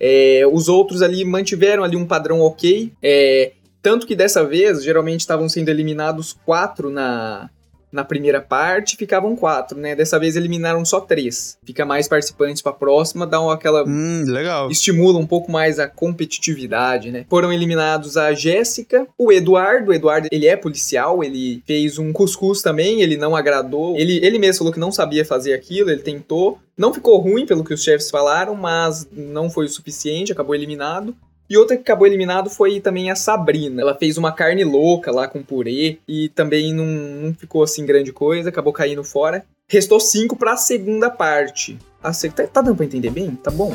É, 0.00 0.44
os 0.50 0.68
outros 0.68 1.02
ali 1.02 1.24
mantiveram 1.24 1.82
ali 1.82 1.96
um 1.96 2.06
padrão 2.06 2.40
ok. 2.40 2.92
É, 3.02 3.52
Tanto 3.80 4.06
que 4.06 4.16
dessa 4.16 4.44
vez, 4.44 4.82
geralmente 4.82 5.20
estavam 5.20 5.48
sendo 5.48 5.68
eliminados 5.68 6.32
quatro 6.44 6.90
na, 6.90 7.48
na 7.90 8.04
primeira 8.04 8.40
parte, 8.40 8.96
ficavam 8.96 9.34
quatro, 9.34 9.78
né? 9.78 9.94
Dessa 9.94 10.18
vez 10.18 10.36
eliminaram 10.36 10.84
só 10.84 11.00
três. 11.00 11.56
Fica 11.64 11.84
mais 11.84 12.06
participantes 12.08 12.62
pra 12.62 12.72
próxima, 12.72 13.26
dá 13.26 13.40
uma, 13.40 13.54
aquela. 13.54 13.84
Hum, 13.86 14.24
legal. 14.26 14.70
Estimula 14.70 15.18
um 15.18 15.26
pouco 15.26 15.50
mais 15.50 15.78
a 15.78 15.88
competitividade, 15.88 17.10
né? 17.10 17.24
Foram 17.28 17.52
eliminados 17.52 18.16
a 18.16 18.32
Jéssica, 18.32 19.06
o 19.16 19.32
Eduardo. 19.32 19.90
O 19.90 19.94
Eduardo, 19.94 20.28
ele 20.30 20.46
é 20.46 20.56
policial, 20.56 21.24
ele 21.24 21.62
fez 21.66 21.98
um 21.98 22.12
cuscuz 22.12 22.62
também, 22.62 23.00
ele 23.00 23.16
não 23.16 23.34
agradou. 23.34 23.96
Ele, 23.96 24.18
ele 24.24 24.38
mesmo 24.38 24.58
falou 24.58 24.72
que 24.72 24.80
não 24.80 24.92
sabia 24.92 25.24
fazer 25.24 25.54
aquilo, 25.54 25.90
ele 25.90 26.02
tentou. 26.02 26.58
Não 26.76 26.94
ficou 26.94 27.18
ruim, 27.18 27.44
pelo 27.44 27.64
que 27.64 27.74
os 27.74 27.82
chefes 27.82 28.08
falaram, 28.08 28.54
mas 28.54 29.08
não 29.10 29.50
foi 29.50 29.66
o 29.66 29.68
suficiente, 29.68 30.30
acabou 30.30 30.54
eliminado. 30.54 31.14
E 31.50 31.56
outra 31.56 31.76
que 31.76 31.82
acabou 31.82 32.06
eliminado 32.06 32.50
foi 32.50 32.78
também 32.78 33.10
a 33.10 33.16
Sabrina. 33.16 33.80
Ela 33.80 33.94
fez 33.94 34.18
uma 34.18 34.30
carne 34.30 34.64
louca 34.64 35.10
lá 35.10 35.26
com 35.26 35.42
purê 35.42 35.98
e 36.06 36.28
também 36.28 36.74
não, 36.74 36.84
não 36.84 37.34
ficou 37.34 37.62
assim 37.62 37.86
grande 37.86 38.12
coisa, 38.12 38.50
acabou 38.50 38.72
caindo 38.72 39.02
fora. 39.02 39.46
Restou 39.66 39.98
cinco 39.98 40.36
para 40.36 40.52
a 40.52 40.56
segunda 40.58 41.08
parte. 41.08 41.78
A 42.02 42.12
tá, 42.12 42.46
tá 42.46 42.60
dando 42.60 42.76
pra 42.76 42.84
entender 42.84 43.08
bem? 43.08 43.30
Tá 43.36 43.50
bom? 43.50 43.74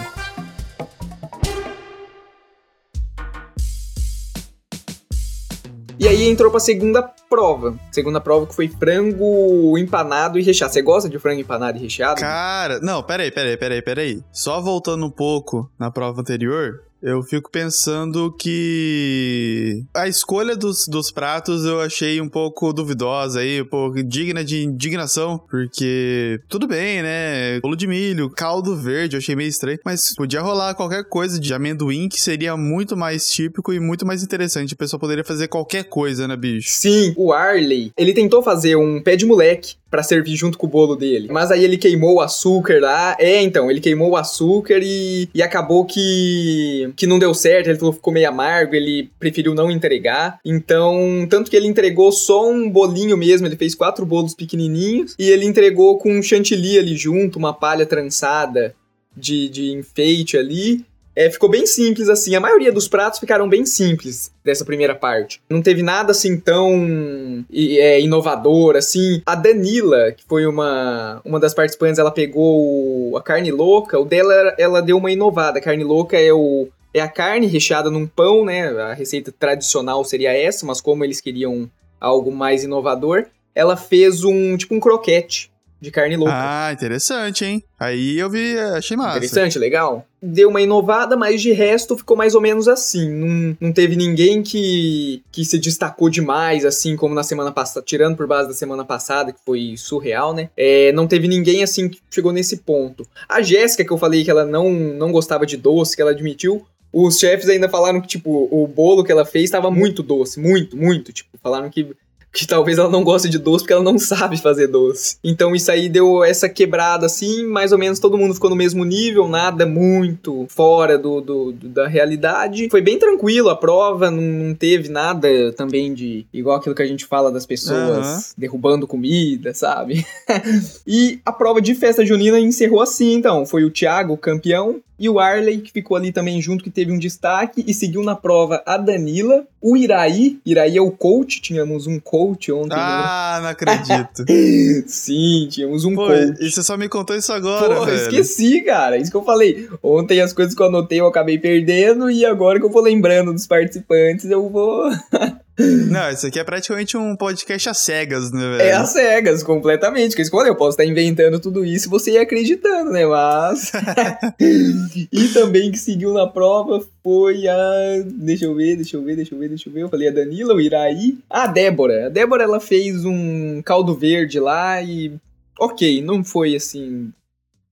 E 6.00 6.08
aí 6.08 6.27
entrou 6.27 6.51
pra 6.51 6.60
segunda 6.60 7.01
prova. 7.01 7.75
Segunda 7.92 8.20
prova 8.22 8.46
que 8.46 8.53
foi 8.53 8.68
frango 8.68 9.77
empanado 9.77 10.38
e 10.38 10.44
recheado. 10.44 10.74
Você 10.74 10.82
gosta 10.82 11.10
de 11.10 11.18
frango 11.18 11.42
empanado 11.42 11.77
e 11.77 11.82
recheado? 11.82 12.20
Cara, 12.20 12.80
não, 12.82 13.01
peraí, 13.01 13.32
peraí, 13.32 13.58
peraí, 13.58 13.82
peraí. 13.82 14.24
Só 14.32 14.62
voltando 14.62 15.06
um 15.06 15.10
pouco 15.10 15.72
na 15.80 15.89
prova 15.89 16.22
anterior, 16.22 16.84
eu 17.03 17.22
fico 17.22 17.51
pensando 17.51 18.31
que 18.31 19.83
a 19.93 20.07
escolha 20.07 20.55
dos, 20.55 20.88
dos 20.88 21.12
pratos 21.12 21.65
eu 21.65 21.81
achei 21.81 22.22
um 22.22 22.29
pouco 22.29 22.72
duvidosa 22.72 23.41
aí, 23.41 23.62
um 23.62 23.65
pouco 23.65 24.01
digna 24.01 24.41
de 24.41 24.63
indignação, 24.63 25.38
porque 25.50 26.39
tudo 26.48 26.65
bem, 26.65 27.03
né? 27.03 27.60
Bolo 27.60 27.75
de 27.75 27.86
milho, 27.86 28.29
caldo 28.29 28.75
verde, 28.77 29.17
eu 29.17 29.19
achei 29.19 29.36
meio 29.36 29.50
estranho, 29.50 29.79
mas 29.86 30.15
podia 30.15 30.41
rolar 30.41 30.75
qualquer 30.75 31.03
coisa 31.03 31.38
de 31.38 31.53
amendoim 31.53 32.07
que 32.07 32.22
seria 32.22 32.55
muito 32.55 32.95
mais 32.95 33.29
típico 33.29 33.74
e 33.74 33.81
muito 33.81 34.05
mais 34.05 34.24
interessante. 34.24 34.74
A 34.74 34.77
pessoa 34.77 35.00
poderia 35.00 35.25
fazer 35.25 35.50
qualquer 35.50 35.83
coisa, 35.83 36.25
né, 36.25 36.38
bicho? 36.38 36.69
Sim, 36.72 37.13
o 37.17 37.33
Arley, 37.33 37.91
ele 37.98 38.13
tentou 38.13 38.41
fazer 38.41 38.77
um 38.77 39.03
pé 39.03 39.17
de 39.17 39.25
moleque 39.25 39.75
para 39.93 40.01
servir 40.01 40.35
junto 40.35 40.57
com 40.57 40.65
o 40.65 40.69
bolo 40.69 40.95
dele. 40.95 41.27
Mas 41.31 41.51
aí 41.51 41.63
ele 41.63 41.77
queimou 41.77 42.15
o 42.15 42.19
açúcar 42.19 42.81
lá. 42.81 43.15
É, 43.19 43.43
então, 43.43 43.69
ele 43.69 43.79
queimou 43.79 44.09
o 44.09 44.15
açúcar 44.15 44.79
e, 44.81 45.29
e 45.35 45.39
acabou 45.39 45.85
que, 45.85 46.91
que 46.95 47.05
não 47.05 47.19
deu 47.19 47.31
certo. 47.31 47.67
Ele 47.67 47.77
ficou 47.77 48.12
meio 48.12 48.27
amargo, 48.27 48.73
ele 48.73 49.12
preferiu 49.19 49.53
não 49.53 49.69
entregar. 49.69 50.39
Então, 50.43 51.27
tanto 51.29 51.51
que 51.51 51.55
ele 51.55 51.67
entregou 51.67 52.12
só 52.12 52.50
um 52.50 52.67
bolinho 52.67 53.15
mesmo. 53.15 53.45
Ele 53.45 53.55
fez 53.55 53.75
quatro 53.75 54.03
bolos 54.03 54.33
pequenininhos 54.33 55.13
e 55.19 55.29
ele 55.29 55.45
entregou 55.45 56.00
com 56.00 56.12
um 56.12 56.23
chantilly 56.23 56.79
ali 56.79 56.95
junto, 56.95 57.38
uma 57.38 57.53
palha 57.53 57.85
trançada 57.85 58.73
de, 59.15 59.47
de 59.47 59.73
enfeite 59.73 60.35
ali. 60.35 60.83
É, 61.15 61.29
ficou 61.29 61.50
bem 61.50 61.65
simples 61.65 62.10
assim. 62.10 62.36
A 62.36 62.39
maioria 62.39 62.72
dos 62.72 62.88
pratos 62.88 63.20
ficaram 63.20 63.48
bem 63.48 63.65
simples 63.65 64.32
dessa 64.43 64.65
primeira 64.65 64.96
parte. 64.96 65.41
Não 65.50 65.62
teve 65.62 65.84
nada 65.84 66.12
assim 66.12 66.38
tão 66.38 67.46
é, 67.53 68.01
inovador 68.01 68.75
assim. 68.75 69.22
A 69.25 69.36
Danila, 69.36 70.12
que 70.12 70.24
foi 70.25 70.46
uma, 70.46 71.22
uma 71.24 71.39
das 71.39 71.53
participantes, 71.53 72.00
ela 72.00 72.12
pegou 72.12 73.15
a 73.15 73.22
carne 73.22 73.51
louca. 73.51 74.00
O 74.00 74.05
dela, 74.05 74.55
ela 74.58 74.82
deu 74.82 74.98
uma 74.98 75.12
inovada. 75.12 75.60
A 75.60 75.62
carne 75.62 75.84
louca 75.84 76.20
é 76.20 76.34
o 76.34 76.67
é 76.96 77.01
a 77.01 77.08
carne 77.08 77.48
recheada 77.48 77.89
num 77.89 78.05
pão, 78.05 78.46
né? 78.46 78.70
A 78.70 78.93
receita 78.93 79.32
tradicional 79.32 80.03
seria 80.05 80.32
essa, 80.32 80.63
mas 80.63 80.79
como 80.79 81.03
eles 81.03 81.20
queriam 81.20 81.67
algo 82.00 82.32
mais 82.32 82.63
inovador, 82.63 83.25
ela 83.55 83.75
fez 83.75 84.24
um 84.24 84.55
tipo 84.55 84.75
um 84.75 84.79
croquete 84.79 85.51
de 85.84 85.92
carne 85.92 86.16
louca. 86.16 86.34
Ah, 86.34 86.72
interessante, 86.72 87.44
hein? 87.44 87.62
Aí 87.78 88.18
eu 88.18 88.30
vi, 88.30 88.58
achei 88.58 88.96
massa. 88.96 89.18
Interessante, 89.18 89.60
legal. 89.60 90.08
Deu 90.22 90.48
uma 90.48 90.62
inovada, 90.62 91.18
mas 91.18 91.42
de 91.42 91.52
resto 91.52 91.98
ficou 91.98 92.16
mais 92.16 92.34
ou 92.34 92.40
menos 92.40 92.70
assim. 92.70 93.10
Não, 93.10 93.58
não 93.60 93.74
teve 93.74 93.98
ninguém 93.98 94.42
que, 94.42 95.22
que 95.30 95.44
se 95.44 95.60
destacou 95.60 96.10
demais, 96.10 96.63
assim 96.63 96.96
como 96.96 97.13
na 97.13 97.22
semana 97.22 97.52
passada, 97.52 97.86
tirando 97.86 98.16
por 98.16 98.25
base 98.25 98.48
da 98.48 98.54
semana 98.54 98.86
passada, 98.86 99.34
que 99.34 99.40
foi 99.46 99.75
surreal, 99.75 100.34
né? 100.34 100.50
É, 100.56 100.94
não 100.94 101.06
teve 101.06 101.28
ninguém 101.28 101.63
assim 101.63 101.90
que 101.90 102.00
chegou 102.10 102.32
nesse 102.32 102.58
ponto. 102.58 103.06
A 103.28 103.42
Jéssica, 103.42 103.84
que 103.84 103.92
eu 103.92 103.98
falei 103.98 104.24
que 104.24 104.32
ela 104.32 104.46
não, 104.46 104.72
não 104.72 105.12
gostava 105.12 105.46
de 105.46 105.58
doce, 105.58 105.98
que 105.98 106.02
ela 106.02 106.12
admitiu, 106.12 106.66
os 106.94 107.18
chefes 107.18 107.50
ainda 107.50 107.68
falaram 107.68 108.00
que, 108.00 108.08
tipo, 108.08 108.48
o 108.50 108.68
bolo 108.68 109.04
que 109.04 109.12
ela 109.12 109.25
fez 109.25 109.46
estava 109.46 109.72
muito 109.72 110.04
doce, 110.04 110.40
muito, 110.40 110.78
muito. 110.78 111.12
Tipo, 111.12 111.38
falaram 111.42 111.70
que 111.70 111.94
que 112.34 112.48
talvez 112.48 112.80
ela 112.80 112.90
não 112.90 113.04
goste 113.04 113.30
de 113.30 113.38
doce 113.38 113.63
porque 113.63 113.74
ela 113.74 113.84
não 113.84 113.98
sabe 114.00 114.42
fazer 114.42 114.68
doce. 114.68 115.18
Então 115.24 115.56
isso 115.56 115.72
aí 115.72 115.88
deu 115.88 116.24
essa 116.24 116.50
quebrada 116.50 117.06
assim, 117.06 117.46
mais 117.46 117.72
ou 117.72 117.78
menos 117.78 118.00
todo 118.00 118.18
mundo 118.18 118.34
ficou 118.34 118.50
no 118.50 118.56
mesmo 118.56 118.84
nível, 118.84 119.28
nada 119.28 119.68
muito 119.68 120.48
fora 120.50 120.98
do, 120.98 121.22
do, 121.22 121.52
do 121.52 121.70
da 121.70 121.88
realidade. 121.88 122.70
Foi 122.72 122.82
bem 122.82 122.98
tranquilo 122.98 123.50
a 123.50 123.56
prova, 123.56 124.10
não, 124.10 124.22
não, 124.22 124.56
teve 124.56 124.90
nada 124.90 125.54
também 125.54 125.94
de 125.94 126.25
igual 126.34 126.58
aquilo 126.58 126.74
que 126.74 126.82
a 126.82 126.88
gente 126.88 127.06
fala 127.06 127.32
das 127.32 127.46
pessoas 127.46 128.08
uhum. 128.08 128.34
derrubando 128.38 128.88
comida, 128.88 129.54
sabe? 129.54 130.06
e 130.88 131.20
a 131.24 131.32
prova 131.32 131.62
de 131.62 131.75
festa 131.75 132.04
junina 132.04 132.40
encerrou 132.40 132.82
assim, 132.82 133.13
então, 133.13 133.46
foi 133.46 133.63
o 133.63 133.72
Thiago 133.72 134.18
campeão, 134.18 134.82
e 134.98 135.10
o 135.10 135.20
Arley, 135.20 135.58
que 135.58 135.72
ficou 135.72 135.98
ali 135.98 136.12
também 136.12 136.40
junto, 136.42 136.63
que 136.63 136.70
teve 136.70 136.92
um 136.92 136.98
destaque, 136.98 137.63
e 137.68 137.74
seguiu 137.74 138.04
na 138.04 138.16
prova 138.16 138.63
a 138.66 138.78
Danila, 138.78 139.46
o 139.60 139.75
Iraí, 139.75 140.40
Iraí 140.46 140.78
é 140.78 140.82
o 140.82 140.92
coach, 140.92 141.42
tínhamos 141.42 141.88
um 141.88 142.00
coach 142.00 142.23
ontem. 142.51 142.75
Ah, 142.77 143.36
no... 143.38 143.44
não 143.44 143.50
acredito. 143.50 144.25
Sim, 144.88 145.48
tínhamos 145.50 145.86
um 145.86 145.96
Pô, 145.96 146.08
coach. 146.08 146.38
E 146.39 146.51
você 146.51 146.63
só 146.63 146.77
me 146.77 146.88
contou 146.88 147.15
isso 147.15 147.32
agora, 147.32 147.75
Pô, 147.75 147.86
velho. 147.86 147.98
esqueci, 147.98 148.62
cara, 148.62 148.98
isso 148.98 149.12
que 149.12 149.18
eu 149.18 149.24
falei. 149.24 149.68
Ontem 149.82 150.22
as 150.22 150.34
coisas 150.34 150.53
que 150.56 150.62
eu 150.62 150.68
anotei 150.68 151.00
eu 151.00 151.08
acabei 151.08 151.38
perdendo, 151.38 152.10
e 152.10 152.25
agora 152.25 152.60
que 152.60 152.65
eu 152.65 152.72
vou 152.72 152.82
lembrando 152.82 153.34
dos 153.34 153.48
participantes, 153.48 154.25
eu 154.25 154.50
vou... 154.50 154.89
Não, 155.57 156.10
isso 156.10 156.25
aqui 156.25 156.39
é 156.39 156.43
praticamente 156.43 156.98
um 156.98 157.15
podcast 157.15 157.69
a 157.69 157.74
cegas, 157.74 158.31
né, 158.31 158.57
velho? 158.57 158.62
É 158.62 158.72
a 158.74 158.86
cegas, 158.86 159.43
completamente. 159.43 160.15
Que 160.15 160.22
eu 160.22 160.45
eu 160.45 160.55
posso 160.55 160.72
estar 160.72 160.86
inventando 160.86 161.39
tudo 161.39 161.63
isso 161.63 161.88
e 161.88 161.89
você 161.89 162.12
ir 162.12 162.17
acreditando, 162.17 162.91
né? 162.91 163.05
Mas. 163.05 163.72
e 165.12 165.27
também 165.29 165.72
que 165.72 165.77
seguiu 165.77 166.13
na 166.13 166.25
prova 166.27 166.83
foi 167.03 167.48
a. 167.48 168.03
Deixa 168.05 168.45
eu 168.45 168.55
ver, 168.55 168.75
deixa 168.75 168.98
eu 168.98 169.03
ver, 169.03 169.15
deixa 169.15 169.36
eu 169.36 169.39
ver, 169.39 169.50
deixa 169.50 169.69
eu 169.69 169.74
ver. 169.74 169.81
Eu 169.81 169.89
falei 169.89 170.07
a 170.07 170.12
Danila, 170.12 170.55
o 170.55 170.62
Iraí. 170.62 171.17
A 171.29 171.48
Débora. 171.48 172.07
A 172.07 172.10
Débora 172.10 172.43
ela 172.43 172.60
fez 172.60 173.05
um 173.05 173.62
caldo 173.62 173.93
verde 173.95 174.39
lá 174.39 174.81
e. 174.81 175.13
Ok, 175.60 176.01
não 176.01 176.24
foi 176.24 176.55
assim 176.55 177.13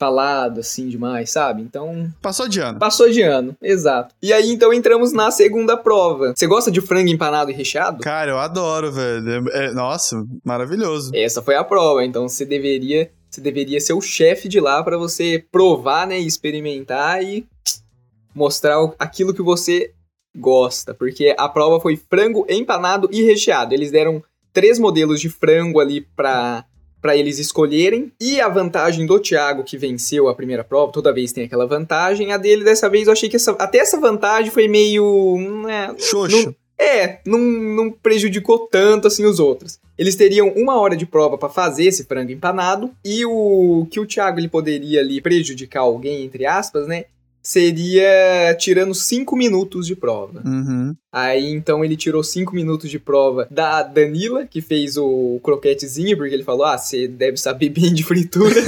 falado 0.01 0.61
assim 0.61 0.87
demais, 0.87 1.29
sabe? 1.29 1.61
Então. 1.61 2.11
Passou 2.23 2.47
de 2.47 2.59
ano. 2.59 2.79
Passou 2.79 3.07
de 3.07 3.21
ano, 3.21 3.55
exato. 3.61 4.15
E 4.19 4.33
aí 4.33 4.49
então 4.49 4.73
entramos 4.73 5.13
na 5.13 5.29
segunda 5.29 5.77
prova. 5.77 6.33
Você 6.35 6.47
gosta 6.47 6.71
de 6.71 6.81
frango 6.81 7.11
empanado 7.11 7.51
e 7.51 7.53
recheado? 7.53 8.01
Cara, 8.01 8.31
eu 8.31 8.39
adoro, 8.39 8.91
velho. 8.91 9.47
É, 9.51 9.71
nossa, 9.71 10.25
maravilhoso. 10.43 11.11
Essa 11.13 11.39
foi 11.43 11.53
a 11.53 11.63
prova, 11.63 12.03
então 12.03 12.27
você 12.27 12.43
deveria. 12.43 13.11
Você 13.29 13.41
deveria 13.41 13.79
ser 13.79 13.93
o 13.93 14.01
chefe 14.01 14.49
de 14.49 14.59
lá 14.59 14.83
para 14.83 14.97
você 14.97 15.45
provar, 15.51 16.07
né, 16.07 16.19
experimentar 16.19 17.23
e 17.23 17.47
mostrar 18.35 18.77
aquilo 18.97 19.33
que 19.35 19.41
você 19.41 19.93
gosta, 20.35 20.93
porque 20.93 21.33
a 21.37 21.47
prova 21.47 21.79
foi 21.79 21.95
frango 21.95 22.45
empanado 22.49 23.07
e 23.11 23.21
recheado. 23.21 23.73
Eles 23.73 23.91
deram 23.91 24.21
três 24.51 24.79
modelos 24.79 25.21
de 25.21 25.29
frango 25.29 25.79
ali 25.79 26.01
para 26.01 26.65
para 27.01 27.17
eles 27.17 27.39
escolherem. 27.39 28.11
E 28.19 28.39
a 28.39 28.47
vantagem 28.47 29.05
do 29.05 29.19
Thiago, 29.19 29.63
que 29.63 29.77
venceu 29.77 30.29
a 30.29 30.35
primeira 30.35 30.63
prova, 30.63 30.91
toda 30.91 31.13
vez 31.13 31.31
tem 31.33 31.45
aquela 31.45 31.65
vantagem. 31.65 32.31
A 32.31 32.37
dele, 32.37 32.63
dessa 32.63 32.89
vez, 32.89 33.07
eu 33.07 33.13
achei 33.13 33.27
que 33.27 33.35
essa, 33.35 33.51
até 33.51 33.79
essa 33.79 33.99
vantagem 33.99 34.51
foi 34.51 34.67
meio. 34.67 35.37
Né, 35.65 35.95
Xoxo. 35.97 36.45
Não, 36.45 36.55
é, 36.77 37.19
não, 37.25 37.39
não 37.39 37.91
prejudicou 37.91 38.67
tanto 38.67 39.07
assim 39.07 39.25
os 39.25 39.39
outros. 39.39 39.79
Eles 39.97 40.15
teriam 40.15 40.49
uma 40.55 40.79
hora 40.79 40.95
de 40.95 41.05
prova 41.05 41.37
para 41.37 41.47
fazer 41.47 41.85
esse 41.85 42.05
frango 42.05 42.31
empanado. 42.31 42.91
E 43.05 43.23
o 43.25 43.87
que 43.91 43.99
o 43.99 44.05
Thiago 44.05 44.39
ele 44.39 44.47
poderia 44.47 44.99
ali 44.99 45.21
prejudicar 45.21 45.81
alguém, 45.81 46.23
entre 46.23 46.45
aspas, 46.45 46.87
né? 46.87 47.05
Seria 47.41 48.55
tirando 48.59 48.93
5 48.93 49.35
minutos 49.35 49.87
de 49.87 49.95
prova. 49.95 50.41
Uhum. 50.45 50.95
Aí 51.11 51.51
então 51.51 51.83
ele 51.83 51.97
tirou 51.97 52.23
5 52.23 52.53
minutos 52.55 52.89
de 52.89 52.99
prova 52.99 53.47
da 53.49 53.83
Danila, 53.83 54.45
que 54.45 54.61
fez 54.61 54.95
o 54.97 55.39
croquetezinho, 55.43 56.15
porque 56.15 56.33
ele 56.33 56.43
falou: 56.43 56.65
Ah, 56.65 56.77
você 56.77 57.07
deve 57.07 57.37
saber 57.37 57.69
bem 57.73 57.93
de 57.93 58.03
fritura. 58.03 58.55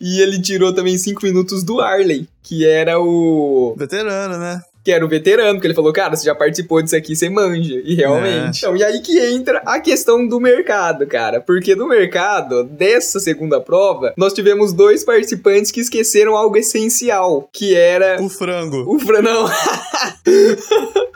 e 0.00 0.20
ele 0.20 0.40
tirou 0.40 0.74
também 0.74 0.98
5 0.98 1.24
minutos 1.24 1.62
do 1.62 1.80
Arley, 1.80 2.28
que 2.42 2.66
era 2.66 3.00
o. 3.00 3.74
Veterano, 3.78 4.38
né? 4.38 4.60
Que 4.88 4.92
era 4.92 5.04
o 5.04 5.08
veterano, 5.08 5.52
porque 5.52 5.66
ele 5.66 5.74
falou, 5.74 5.92
cara, 5.92 6.16
você 6.16 6.24
já 6.24 6.34
participou 6.34 6.80
disso 6.80 6.96
aqui, 6.96 7.14
você 7.14 7.28
manja. 7.28 7.78
E 7.84 7.94
realmente. 7.94 8.64
É. 8.64 8.68
Então, 8.68 8.74
e 8.74 8.82
aí 8.82 9.02
que 9.02 9.18
entra 9.18 9.60
a 9.66 9.78
questão 9.78 10.26
do 10.26 10.40
mercado, 10.40 11.06
cara. 11.06 11.42
Porque 11.42 11.76
no 11.76 11.86
mercado, 11.86 12.64
dessa 12.64 13.20
segunda 13.20 13.60
prova, 13.60 14.14
nós 14.16 14.32
tivemos 14.32 14.72
dois 14.72 15.04
participantes 15.04 15.70
que 15.70 15.80
esqueceram 15.80 16.34
algo 16.34 16.56
essencial, 16.56 17.50
que 17.52 17.74
era... 17.74 18.16
O 18.22 18.30
frango. 18.30 18.82
O 18.90 18.98
frango, 18.98 19.28
não. 19.28 19.46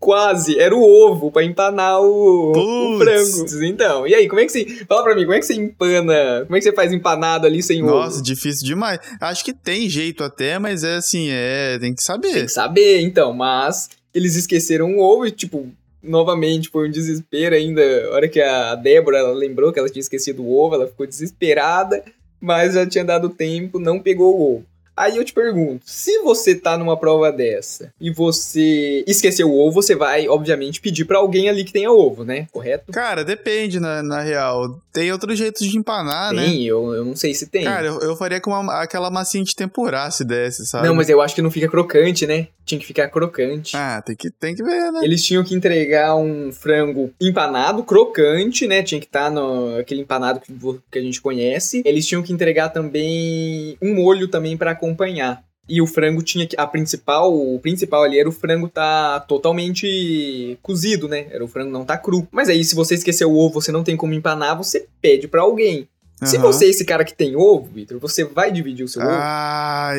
Quase, 0.00 0.58
era 0.58 0.74
o 0.74 0.82
ovo 0.82 1.30
pra 1.30 1.44
empanar 1.44 2.00
o, 2.00 2.52
o 2.52 2.98
frango. 2.98 3.64
Então, 3.64 4.06
e 4.06 4.14
aí, 4.14 4.26
como 4.26 4.40
é 4.40 4.46
que 4.46 4.52
você. 4.52 4.64
Fala 4.88 5.04
pra 5.04 5.14
mim, 5.14 5.22
como 5.22 5.34
é 5.34 5.40
que 5.40 5.46
você 5.46 5.54
empana? 5.54 6.44
Como 6.46 6.56
é 6.56 6.58
que 6.58 6.64
você 6.64 6.72
faz 6.72 6.90
empanado 6.92 7.46
ali 7.46 7.62
sem 7.62 7.82
Nossa, 7.82 8.16
ovo? 8.16 8.22
difícil 8.22 8.66
demais. 8.66 8.98
Acho 9.20 9.44
que 9.44 9.52
tem 9.52 9.88
jeito 9.88 10.24
até, 10.24 10.58
mas 10.58 10.82
é 10.82 10.96
assim, 10.96 11.28
é. 11.30 11.78
Tem 11.78 11.94
que 11.94 12.02
saber. 12.02 12.32
Tem 12.32 12.46
que 12.46 12.52
saber, 12.52 13.01
então, 13.02 13.32
mas 13.32 13.90
eles 14.14 14.36
esqueceram 14.36 14.96
o 14.96 15.00
ovo 15.00 15.26
e, 15.26 15.30
tipo, 15.30 15.68
novamente 16.02 16.68
foi 16.68 16.88
um 16.88 16.90
desespero 16.90 17.54
ainda. 17.54 17.82
A 18.06 18.14
hora 18.14 18.28
que 18.28 18.40
a 18.40 18.74
Débora 18.74 19.22
lembrou 19.32 19.72
que 19.72 19.78
ela 19.78 19.88
tinha 19.88 20.00
esquecido 20.00 20.42
o 20.42 20.54
ovo, 20.54 20.74
ela 20.74 20.86
ficou 20.86 21.06
desesperada, 21.06 22.02
mas 22.40 22.74
já 22.74 22.86
tinha 22.86 23.04
dado 23.04 23.28
tempo, 23.28 23.78
não 23.78 24.00
pegou 24.00 24.36
o 24.36 24.56
ovo. 24.56 24.66
Aí 24.96 25.16
eu 25.16 25.24
te 25.24 25.32
pergunto, 25.32 25.82
se 25.86 26.18
você 26.20 26.54
tá 26.54 26.76
numa 26.76 26.96
prova 26.96 27.32
dessa 27.32 27.92
e 28.00 28.10
você 28.10 29.04
esqueceu 29.06 29.48
o 29.50 29.58
ovo, 29.58 29.80
você 29.82 29.94
vai, 29.94 30.28
obviamente, 30.28 30.80
pedir 30.80 31.04
pra 31.04 31.18
alguém 31.18 31.48
ali 31.48 31.64
que 31.64 31.72
tenha 31.72 31.90
ovo, 31.90 32.24
né? 32.24 32.46
Correto? 32.52 32.92
Cara, 32.92 33.24
depende, 33.24 33.80
na, 33.80 34.02
na 34.02 34.20
real. 34.20 34.78
Tem 34.92 35.10
outro 35.10 35.34
jeito 35.34 35.62
de 35.66 35.76
empanar, 35.78 36.32
né? 36.34 36.44
tem, 36.44 36.66
eu, 36.66 36.92
eu 36.94 37.04
não 37.04 37.16
sei 37.16 37.32
se 37.34 37.46
tem. 37.46 37.64
Cara, 37.64 37.86
eu, 37.86 38.00
eu 38.00 38.16
faria 38.16 38.40
com 38.40 38.50
uma- 38.50 38.82
aquela 38.82 39.10
massinha 39.10 39.42
de 39.42 39.54
tempurá 39.56 40.10
se 40.10 40.24
desse, 40.24 40.66
sabe? 40.66 40.86
não, 40.86 40.94
mas 40.94 41.08
eu 41.08 41.20
acho 41.20 41.34
que 41.34 41.42
não 41.42 41.50
fica 41.50 41.68
crocante, 41.68 42.26
né? 42.26 42.48
Tinha 42.64 42.78
que 42.78 42.86
ficar 42.86 43.08
crocante. 43.08 43.76
Ah, 43.76 44.00
tem 44.04 44.14
que, 44.14 44.30
tem 44.30 44.54
que 44.54 44.62
ver, 44.62 44.92
né? 44.92 45.00
Eles 45.02 45.24
tinham 45.24 45.42
que 45.42 45.54
entregar 45.54 46.14
um 46.16 46.52
frango 46.52 47.10
empanado, 47.20 47.82
crocante, 47.82 48.66
né? 48.66 48.82
Tinha 48.82 49.00
que 49.00 49.06
estar 49.06 49.30
no 49.30 49.76
aquele 49.78 50.02
empanado 50.02 50.38
que, 50.40 50.52
que 50.90 50.98
a 50.98 51.02
gente 51.02 51.20
conhece. 51.20 51.82
Eles 51.84 52.06
tinham 52.06 52.22
que 52.22 52.32
entregar 52.32 52.68
também 52.68 53.76
um 53.82 53.94
molho 53.94 54.28
também 54.28 54.56
pra 54.56 54.74
acompanhar. 54.82 55.44
E 55.68 55.80
o 55.80 55.86
frango 55.86 56.22
tinha 56.22 56.46
que. 56.46 56.56
A 56.58 56.66
principal, 56.66 57.32
o 57.32 57.58
principal 57.60 58.02
ali 58.02 58.18
era 58.18 58.28
o 58.28 58.32
frango 58.32 58.68
tá 58.68 59.20
totalmente 59.20 60.58
cozido, 60.60 61.08
né? 61.08 61.26
Era 61.30 61.44
o 61.44 61.48
frango 61.48 61.70
não 61.70 61.84
tá 61.84 61.96
cru. 61.96 62.26
Mas 62.32 62.48
aí, 62.48 62.64
se 62.64 62.74
você 62.74 62.94
esqueceu 62.94 63.30
o 63.30 63.38
ovo, 63.38 63.60
você 63.60 63.70
não 63.70 63.84
tem 63.84 63.96
como 63.96 64.12
empanar, 64.12 64.56
você 64.56 64.86
pede 65.00 65.28
pra 65.28 65.42
alguém. 65.42 65.88
Se 66.24 66.36
Aham. 66.36 66.46
você 66.46 66.66
é 66.66 66.68
esse 66.68 66.84
cara 66.84 67.04
que 67.04 67.14
tem 67.14 67.36
ovo, 67.36 67.68
Vitor, 67.72 67.98
você 67.98 68.24
vai 68.24 68.52
dividir 68.52 68.84
o 68.84 68.88
seu 68.88 69.02
ovo? 69.02 69.10
Ah, 69.12 69.94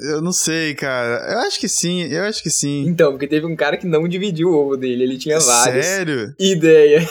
eu 0.00 0.20
não 0.20 0.32
sei, 0.32 0.74
cara. 0.74 1.32
Eu 1.32 1.38
acho 1.40 1.58
que 1.58 1.68
sim, 1.68 2.02
eu 2.04 2.24
acho 2.24 2.42
que 2.42 2.50
sim. 2.50 2.84
Então, 2.86 3.12
porque 3.12 3.28
teve 3.28 3.46
um 3.46 3.54
cara 3.54 3.76
que 3.76 3.86
não 3.86 4.08
dividiu 4.08 4.50
o 4.50 4.54
ovo 4.54 4.76
dele, 4.76 5.04
ele 5.04 5.18
tinha 5.18 5.38
vários. 5.38 5.86
Sério? 5.86 6.34
Ideia. 6.38 7.08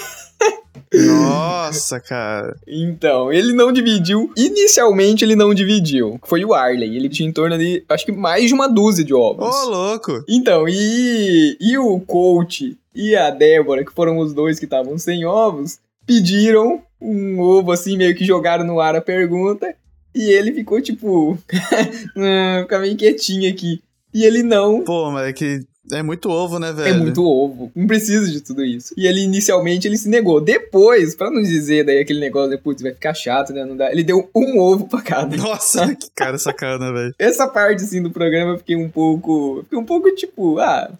Nossa, 0.93 1.99
cara. 1.99 2.55
Então, 2.67 3.31
ele 3.31 3.53
não 3.53 3.71
dividiu. 3.71 4.31
Inicialmente, 4.37 5.23
ele 5.23 5.35
não 5.35 5.53
dividiu. 5.53 6.19
Foi 6.23 6.43
o 6.43 6.53
Arley. 6.53 6.95
Ele 6.95 7.09
tinha 7.09 7.27
em 7.27 7.31
torno 7.31 7.57
de, 7.57 7.83
acho 7.89 8.05
que 8.05 8.11
mais 8.11 8.47
de 8.47 8.53
uma 8.53 8.67
dúzia 8.67 9.03
de 9.03 9.13
ovos. 9.13 9.55
Ô, 9.55 9.69
louco. 9.69 10.23
Então, 10.27 10.65
e, 10.67 11.57
e 11.59 11.77
o 11.77 11.99
coach 12.01 12.77
e 12.93 13.15
a 13.15 13.29
Débora, 13.29 13.85
que 13.85 13.93
foram 13.93 14.17
os 14.17 14.33
dois 14.33 14.59
que 14.59 14.65
estavam 14.65 14.97
sem 14.97 15.25
ovos, 15.25 15.79
pediram 16.05 16.81
um 16.99 17.39
ovo 17.39 17.71
assim, 17.71 17.97
meio 17.97 18.15
que 18.15 18.25
jogaram 18.25 18.65
no 18.65 18.79
ar 18.79 18.95
a 18.95 19.01
pergunta. 19.01 19.73
E 20.13 20.29
ele 20.29 20.51
ficou 20.51 20.81
tipo. 20.81 21.37
"Ah, 22.17 22.61
fica 22.63 22.79
meio 22.79 22.97
quietinho 22.97 23.49
aqui. 23.49 23.81
E 24.13 24.25
ele 24.25 24.43
não. 24.43 24.83
Pô, 24.83 25.09
mas 25.09 25.29
é 25.29 25.33
que 25.33 25.61
é 25.91 26.01
muito 26.01 26.29
ovo, 26.29 26.59
né, 26.59 26.71
velho? 26.71 26.95
É 26.95 26.97
muito 26.97 27.23
ovo. 27.23 27.71
Não 27.75 27.87
precisa 27.87 28.29
de 28.31 28.41
tudo 28.41 28.63
isso. 28.63 28.93
E 28.97 29.07
ele 29.07 29.21
inicialmente 29.21 29.87
ele 29.87 29.97
se 29.97 30.09
negou. 30.09 30.41
Depois, 30.41 31.15
pra 31.15 31.29
não 31.29 31.41
dizer 31.41 31.85
daí 31.85 31.99
aquele 31.99 32.19
negócio 32.19 32.51
de 32.51 32.57
putz, 32.57 32.81
vai 32.81 32.93
ficar 32.93 33.13
chato, 33.13 33.53
né? 33.53 33.65
Não 33.65 33.75
dá. 33.75 33.91
Ele 33.91 34.03
deu 34.03 34.29
um 34.35 34.59
ovo 34.59 34.87
pra 34.87 35.01
cada. 35.01 35.35
Nossa, 35.35 35.93
que 35.95 36.09
cara 36.15 36.37
sacana, 36.37 36.91
velho. 36.91 37.13
Essa 37.17 37.47
parte 37.47 37.83
assim 37.83 38.01
do 38.01 38.11
programa 38.11 38.53
eu 38.53 38.57
fiquei 38.57 38.75
um 38.75 38.89
pouco. 38.89 39.61
Fiquei 39.63 39.77
um 39.77 39.85
pouco 39.85 40.13
tipo, 40.15 40.59
ah. 40.59 40.91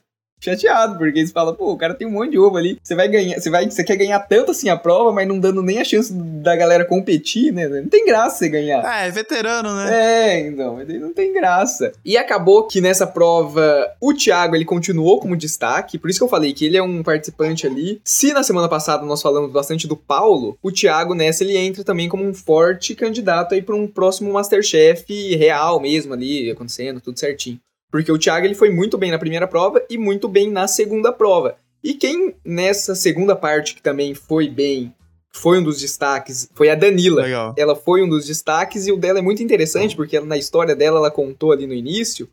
Chateado, 0.41 0.97
porque 0.97 1.19
eles 1.19 1.31
falam, 1.31 1.53
pô, 1.53 1.71
o 1.71 1.77
cara 1.77 1.93
tem 1.93 2.07
um 2.07 2.11
monte 2.11 2.31
de 2.31 2.39
ovo 2.39 2.57
ali. 2.57 2.77
Você 2.81 2.95
vai 2.95 3.07
ganhar, 3.07 3.39
você 3.39 3.49
vai, 3.49 3.69
você 3.69 3.83
quer 3.83 3.95
ganhar 3.95 4.19
tanto 4.19 4.51
assim 4.51 4.69
a 4.69 4.75
prova, 4.75 5.11
mas 5.11 5.27
não 5.27 5.39
dando 5.39 5.61
nem 5.61 5.79
a 5.79 5.83
chance 5.83 6.11
da 6.13 6.55
galera 6.55 6.83
competir, 6.83 7.53
né? 7.53 7.67
Não 7.67 7.87
tem 7.87 8.05
graça 8.05 8.37
você 8.37 8.49
ganhar. 8.49 8.81
Ah, 8.83 9.05
é 9.05 9.11
veterano, 9.11 9.75
né? 9.75 9.89
É, 9.91 10.47
então, 10.47 10.75
mas 10.75 10.89
aí 10.89 10.97
não 10.97 11.13
tem 11.13 11.31
graça. 11.31 11.91
E 12.03 12.17
acabou 12.17 12.67
que 12.67 12.81
nessa 12.81 13.05
prova 13.05 13.87
o 14.01 14.13
Thiago 14.13 14.55
ele 14.55 14.65
continuou 14.65 15.19
como 15.19 15.37
destaque, 15.37 15.97
por 15.97 16.09
isso 16.09 16.19
que 16.19 16.23
eu 16.23 16.29
falei 16.29 16.53
que 16.53 16.65
ele 16.65 16.77
é 16.77 16.83
um 16.83 17.03
participante 17.03 17.67
ali. 17.67 18.01
Se 18.03 18.33
na 18.33 18.43
semana 18.43 18.67
passada 18.67 19.05
nós 19.05 19.21
falamos 19.21 19.51
bastante 19.51 19.87
do 19.87 19.95
Paulo, 19.95 20.57
o 20.61 20.71
Thiago 20.71 21.13
nessa 21.13 21.43
ele 21.43 21.57
entra 21.57 21.83
também 21.83 22.09
como 22.09 22.25
um 22.25 22.33
forte 22.33 22.95
candidato 22.95 23.53
aí 23.53 23.61
para 23.61 23.75
um 23.75 23.87
próximo 23.87 24.33
Masterchef 24.33 25.35
real 25.35 25.79
mesmo 25.79 26.13
ali, 26.13 26.49
acontecendo, 26.49 27.01
tudo 27.01 27.19
certinho. 27.19 27.59
Porque 27.91 28.11
o 28.11 28.17
Thiago 28.17 28.45
ele 28.45 28.55
foi 28.55 28.69
muito 28.69 28.97
bem 28.97 29.11
na 29.11 29.19
primeira 29.19 29.45
prova 29.47 29.83
e 29.89 29.97
muito 29.97 30.27
bem 30.27 30.49
na 30.49 30.67
segunda 30.67 31.11
prova. 31.11 31.55
E 31.83 31.93
quem 31.93 32.35
nessa 32.45 32.95
segunda 32.95 33.35
parte 33.35 33.75
que 33.75 33.81
também 33.81 34.13
foi 34.13 34.47
bem, 34.47 34.93
foi 35.33 35.59
um 35.59 35.63
dos 35.63 35.79
destaques, 35.79 36.49
foi 36.53 36.69
a 36.69 36.75
Danila 36.75 37.23
Legal. 37.23 37.55
ela 37.57 37.75
foi 37.75 38.03
um 38.03 38.09
dos 38.09 38.25
destaques 38.25 38.85
e 38.87 38.91
o 38.91 38.97
dela 38.97 39.19
é 39.19 39.21
muito 39.21 39.41
interessante 39.41 39.95
porque 39.95 40.15
ela- 40.17 40.25
na 40.25 40.37
história 40.37 40.75
dela 40.75 40.97
ela 40.99 41.11
contou 41.11 41.51
ali 41.51 41.65
no 41.67 41.73
início 41.73 42.29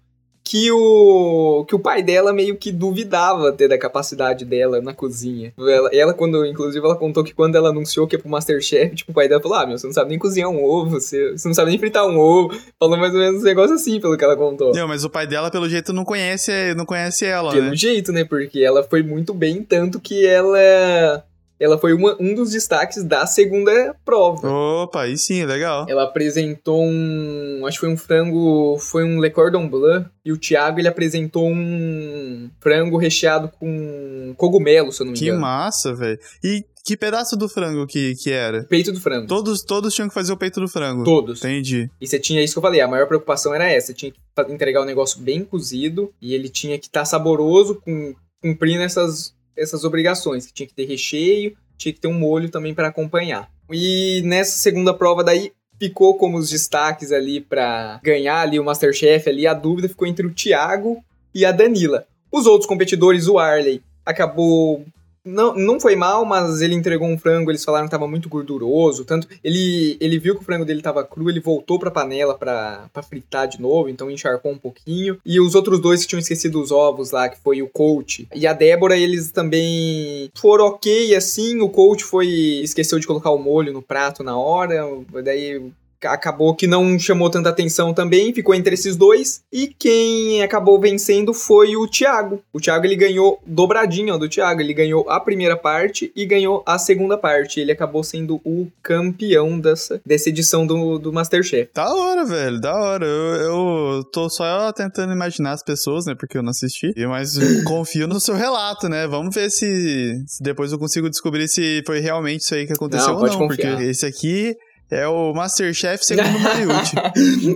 que 0.49 0.73
o 0.73 1.67
que 1.69 1.75
o 1.75 1.79
pai 1.79 2.03
dela 2.03 2.33
meio 2.33 2.57
que 2.57 2.73
duvidava 2.73 3.51
até 3.51 3.69
da 3.69 3.77
capacidade 3.77 4.47
dela 4.47 4.81
na 4.81 4.95
cozinha. 4.95 5.53
Ela, 5.59 5.91
ela 5.93 6.15
quando 6.15 6.47
inclusive 6.47 6.83
ela 6.83 6.97
contou 6.97 7.23
que 7.23 7.35
quando 7.35 7.55
ela 7.55 7.69
anunciou 7.69 8.07
que 8.07 8.17
ia 8.17 8.19
pro 8.19 8.31
MasterChef, 8.31 8.95
tipo 8.97 9.11
o 9.13 9.15
pai 9.15 9.29
dela 9.29 9.43
falou: 9.43 9.59
"Ah, 9.59 9.67
meu, 9.67 9.77
você 9.77 9.87
não 9.87 9.93
sabe 9.93 10.09
nem 10.09 10.19
cozinhar 10.19 10.49
um 10.49 10.65
ovo, 10.65 10.93
você, 10.93 11.33
você 11.33 11.47
não 11.47 11.55
sabe 11.55 11.69
nem 11.69 11.79
fritar 11.79 12.07
um 12.07 12.19
ovo". 12.19 12.59
Falou 12.81 12.97
mais 12.97 13.13
ou 13.13 13.21
menos 13.21 13.43
um 13.43 13.45
negócio 13.45 13.75
assim 13.75 14.01
pelo 14.01 14.17
que 14.17 14.25
ela 14.25 14.37
contou. 14.37 14.73
Não, 14.73 14.89
mas 14.89 15.05
o 15.05 15.11
pai 15.11 15.27
dela, 15.27 15.51
pelo 15.51 15.69
jeito, 15.69 15.93
não 15.93 16.05
conhece, 16.05 16.75
não 16.75 16.87
conhece 16.87 17.27
ela, 17.27 17.53
Pelo 17.53 17.69
né? 17.69 17.77
jeito, 17.77 18.11
né? 18.11 18.25
Porque 18.25 18.61
ela 18.61 18.83
foi 18.83 19.03
muito 19.03 19.35
bem, 19.35 19.63
tanto 19.63 20.01
que 20.01 20.25
ela 20.25 21.23
ela 21.61 21.79
foi 21.79 21.93
uma- 21.93 22.17
um 22.21 22.35
dos 22.35 22.51
destaques 22.51 23.03
da 23.05 23.27
segunda 23.27 23.95
prova. 24.05 24.49
Opa, 24.49 25.03
aí 25.03 25.17
sim, 25.19 25.45
legal. 25.45 25.87
Ela 25.89 26.05
apresentou 26.05 26.83
um. 26.85 27.63
Acho 27.67 27.79
que 27.79 27.87
foi 27.87 27.93
um 27.93 27.97
frango. 27.97 28.79
Foi 28.79 29.05
um 29.05 29.21
Le 29.21 29.31
Cordon 29.31 29.69
Bleu. 29.69 30.05
E 30.25 30.33
o 30.33 30.37
Thiago 30.39 30.79
ele 30.79 30.89
apresentou 30.89 31.49
um 31.49 32.51
frango 32.61 32.97
recheado 32.97 33.49
com 33.59 34.35
cogumelo, 34.37 34.93
se 34.93 35.01
eu 35.03 35.07
não 35.07 35.13
me 35.13 35.19
Que 35.19 35.27
engano. 35.27 35.41
massa, 35.41 35.95
velho. 35.95 36.19
E 36.45 36.65
que 36.85 36.97
pedaço 36.97 37.37
do 37.37 37.49
frango 37.49 37.87
que, 37.87 38.15
que 38.17 38.31
era? 38.31 38.65
Peito 38.65 38.93
do 38.93 39.01
frango. 39.01 39.27
Todos, 39.27 39.63
todos 39.63 39.95
tinham 39.95 40.09
que 40.09 40.15
fazer 40.15 40.33
o 40.33 40.37
peito 40.37 40.61
do 40.61 40.69
frango. 40.69 41.05
Todos. 41.05 41.41
Entendi. 41.45 41.91
E 42.01 42.07
você 42.07 42.19
tinha 42.19 42.43
isso 42.43 42.55
que 42.55 42.59
eu 42.59 42.63
falei, 42.63 42.81
a 42.81 42.89
maior 42.89 43.07
preocupação 43.07 43.55
era 43.55 43.71
essa. 43.71 43.89
Você 43.89 43.95
tinha 43.95 44.13
que 44.13 44.53
entregar 44.53 44.81
o 44.81 44.87
negócio 44.87 45.21
bem 45.21 45.45
cozido 45.45 46.11
e 46.21 46.35
ele 46.35 46.49
tinha 46.49 46.79
que 46.79 46.87
estar 46.87 47.05
saboroso, 47.05 47.75
com, 47.85 48.15
cumprindo 48.43 48.83
essas, 48.83 49.35
essas 49.59 49.85
obrigações. 49.85 50.47
Que 50.47 50.53
tinha 50.53 50.67
que 50.67 50.75
ter 50.75 50.87
recheio, 50.87 51.57
tinha 51.77 51.93
que 51.93 52.01
ter 52.01 52.09
um 52.09 52.19
molho 52.19 52.51
também 52.51 52.75
para 52.75 52.89
acompanhar. 52.89 53.51
E 53.71 54.23
nessa 54.25 54.59
segunda 54.59 54.95
prova 54.95 55.23
daí 55.23 55.53
ficou 55.79 56.17
como 56.17 56.39
os 56.39 56.51
destaques 56.51 57.13
ali 57.13 57.41
para 57.41 58.01
ganhar 58.03 58.41
ali 58.41 58.59
o 58.59 58.65
Masterchef 58.65 59.29
ali, 59.29 59.47
a 59.47 59.55
dúvida 59.55 59.89
ficou 59.89 60.09
entre 60.09 60.27
o 60.27 60.35
Thiago 60.35 61.03
e 61.35 61.45
a 61.45 61.53
Danila. 61.53 62.07
Os 62.33 62.47
outros 62.47 62.69
competidores, 62.69 63.29
o 63.29 63.39
Arley, 63.39 63.81
acabou 64.05 64.85
não, 65.29 65.55
não 65.55 65.81
foi 65.81 65.95
mal, 65.95 66.25
mas 66.25 66.61
ele 66.61 66.75
entregou 66.75 67.09
um 67.09 67.19
frango, 67.19 67.51
eles 67.51 67.65
falaram 67.65 67.87
que 67.87 67.91
tava 67.91 68.09
muito 68.09 68.29
gorduroso, 68.29 69.05
tanto 69.05 69.29
ele 69.45 69.97
ele 70.01 70.19
viu 70.19 70.35
que 70.35 70.43
o 70.43 70.45
frango 70.45 70.65
dele 70.65 70.83
tava 70.83 71.05
cru, 71.05 71.29
ele 71.29 71.41
voltou 71.41 71.79
pra 71.79 71.91
panela 71.91 72.37
pra, 72.37 72.89
pra 72.93 73.03
fritar 73.03 73.47
de 73.47 73.61
novo, 73.61 73.89
então 73.89 74.11
encharcou 74.11 74.53
um 74.53 74.59
pouquinho. 74.59 75.19
E 75.25 75.41
os 75.41 75.55
outros 75.55 75.81
dois 75.81 76.03
que 76.03 76.09
tinham 76.09 76.21
esquecido 76.21 76.61
os 76.61 76.71
ovos 76.71 77.11
lá, 77.11 77.29
que 77.29 77.39
foi 77.39 77.63
o 77.63 77.69
coach 77.69 78.27
e 78.35 78.47
a 78.47 78.53
Débora, 78.53 78.97
eles 78.97 79.31
também 79.31 80.31
foram 80.35 80.67
ok, 80.67 81.15
assim, 81.15 81.61
o 81.61 81.69
coach 81.69 82.05
foi 82.05 82.29
esqueceu 82.63 82.99
de 82.99 83.07
colocar 83.07 83.31
o 83.31 83.39
molho 83.39 83.73
no 83.73 83.83
prato 83.83 84.23
na 84.23 84.39
hora, 84.39 84.85
daí 85.23 85.71
acabou 86.05 86.55
que 86.55 86.67
não 86.67 86.99
chamou 86.99 87.31
tanta 87.31 87.49
atenção 87.49 87.93
também, 87.93 88.33
ficou 88.33 88.55
entre 88.55 88.75
esses 88.75 88.97
dois. 88.97 89.43
E 89.53 89.67
quem 89.67 90.43
acabou 90.43 90.81
vencendo 90.81 91.33
foi 91.33 91.77
o 91.77 91.87
Thiago. 91.87 92.43
O 92.53 92.61
Thiago 92.61 92.87
ele 92.87 92.97
ganhou 92.97 93.41
dobradinho 93.47 94.15
ó, 94.15 94.19
do 94.19 94.29
Thiago, 94.29 94.61
ele 94.61 94.75
ganhou 94.75 95.09
a 95.09 95.21
primeira 95.21 95.57
parte 95.57 96.13
e 96.15 96.25
ganhou 96.27 96.63
a 96.67 96.79
segunda 96.79 97.17
parte. 97.17 97.61
Ele 97.61 97.73
acabou 97.73 98.03
sendo 98.05 98.41
o 98.45 98.69
campeão 98.83 99.59
dessa, 99.59 100.01
dessa 100.05 100.29
edição 100.29 100.67
do, 100.67 100.99
do 100.99 101.13
Masterchef. 101.13 101.71
Da 101.75 101.93
hora, 101.93 102.25
velho, 102.25 102.61
da 102.61 102.75
hora. 102.75 103.07
Eu, 103.07 103.35
eu 103.43 104.05
tô 104.13 104.29
só 104.29 104.73
tentando 104.73 105.13
imaginar 105.13 105.53
as 105.53 105.63
pessoas, 105.63 106.07
né? 106.07 106.15
Porque 106.15 106.39
eu 106.39 106.43
não 106.43 106.51
assisti. 106.51 106.93
Mas 107.09 107.35
confio 107.65 108.07
no 108.07 108.21
seu 108.21 108.35
relato, 108.35 108.89
né? 108.89 109.07
Vamos 109.07 109.35
ver 109.35 109.51
se, 109.51 110.23
se 110.27 110.43
depois 110.43 110.73
eu 110.73 110.79
consigo 110.79 111.09
descobrir 111.11 111.49
se 111.49 111.83
foi 111.87 112.01
realmente 112.01 112.43
isso 112.43 112.55
aí 112.55 112.67
que 112.67 112.73
aconteceu 112.73 113.09
Não, 113.09 113.15
ou 113.15 113.21
pode 113.21 113.39
não. 113.39 113.49
confiar. 113.49 113.73
Porque 113.73 113.91
esse 113.91 114.07
aqui 114.07 114.57
é 114.91 115.07
o 115.07 115.33
Masterchef 115.35 116.05
segundo 116.05 116.37
o 116.37 116.41
Mariucci. 116.41 116.97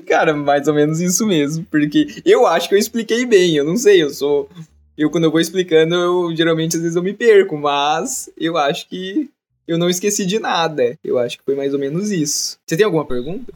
Cara, 0.06 0.34
mais 0.34 0.68
ou 0.68 0.74
menos 0.74 1.00
isso 1.00 1.26
mesmo, 1.26 1.64
porque 1.70 2.22
eu 2.24 2.46
acho 2.46 2.68
que 2.68 2.74
eu 2.74 2.78
expliquei 2.78 3.24
bem, 3.24 3.56
eu 3.56 3.64
não 3.64 3.76
sei, 3.76 4.02
eu 4.02 4.10
sou 4.10 4.48
eu 4.96 5.10
quando 5.10 5.24
eu 5.24 5.30
vou 5.30 5.40
explicando, 5.40 5.94
eu 5.94 6.36
geralmente 6.36 6.76
às 6.76 6.82
vezes 6.82 6.96
eu 6.96 7.02
me 7.02 7.14
perco, 7.14 7.56
mas 7.56 8.30
eu 8.36 8.56
acho 8.56 8.88
que 8.88 9.30
eu 9.66 9.78
não 9.78 9.88
esqueci 9.88 10.26
de 10.26 10.38
nada. 10.38 10.98
Eu 11.02 11.18
acho 11.18 11.38
que 11.38 11.44
foi 11.44 11.54
mais 11.54 11.72
ou 11.72 11.80
menos 11.80 12.10
isso. 12.10 12.58
Você 12.66 12.76
tem 12.76 12.84
alguma 12.84 13.06
pergunta? 13.06 13.52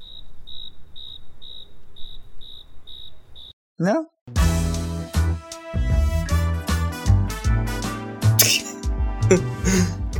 Não? 3.79 4.07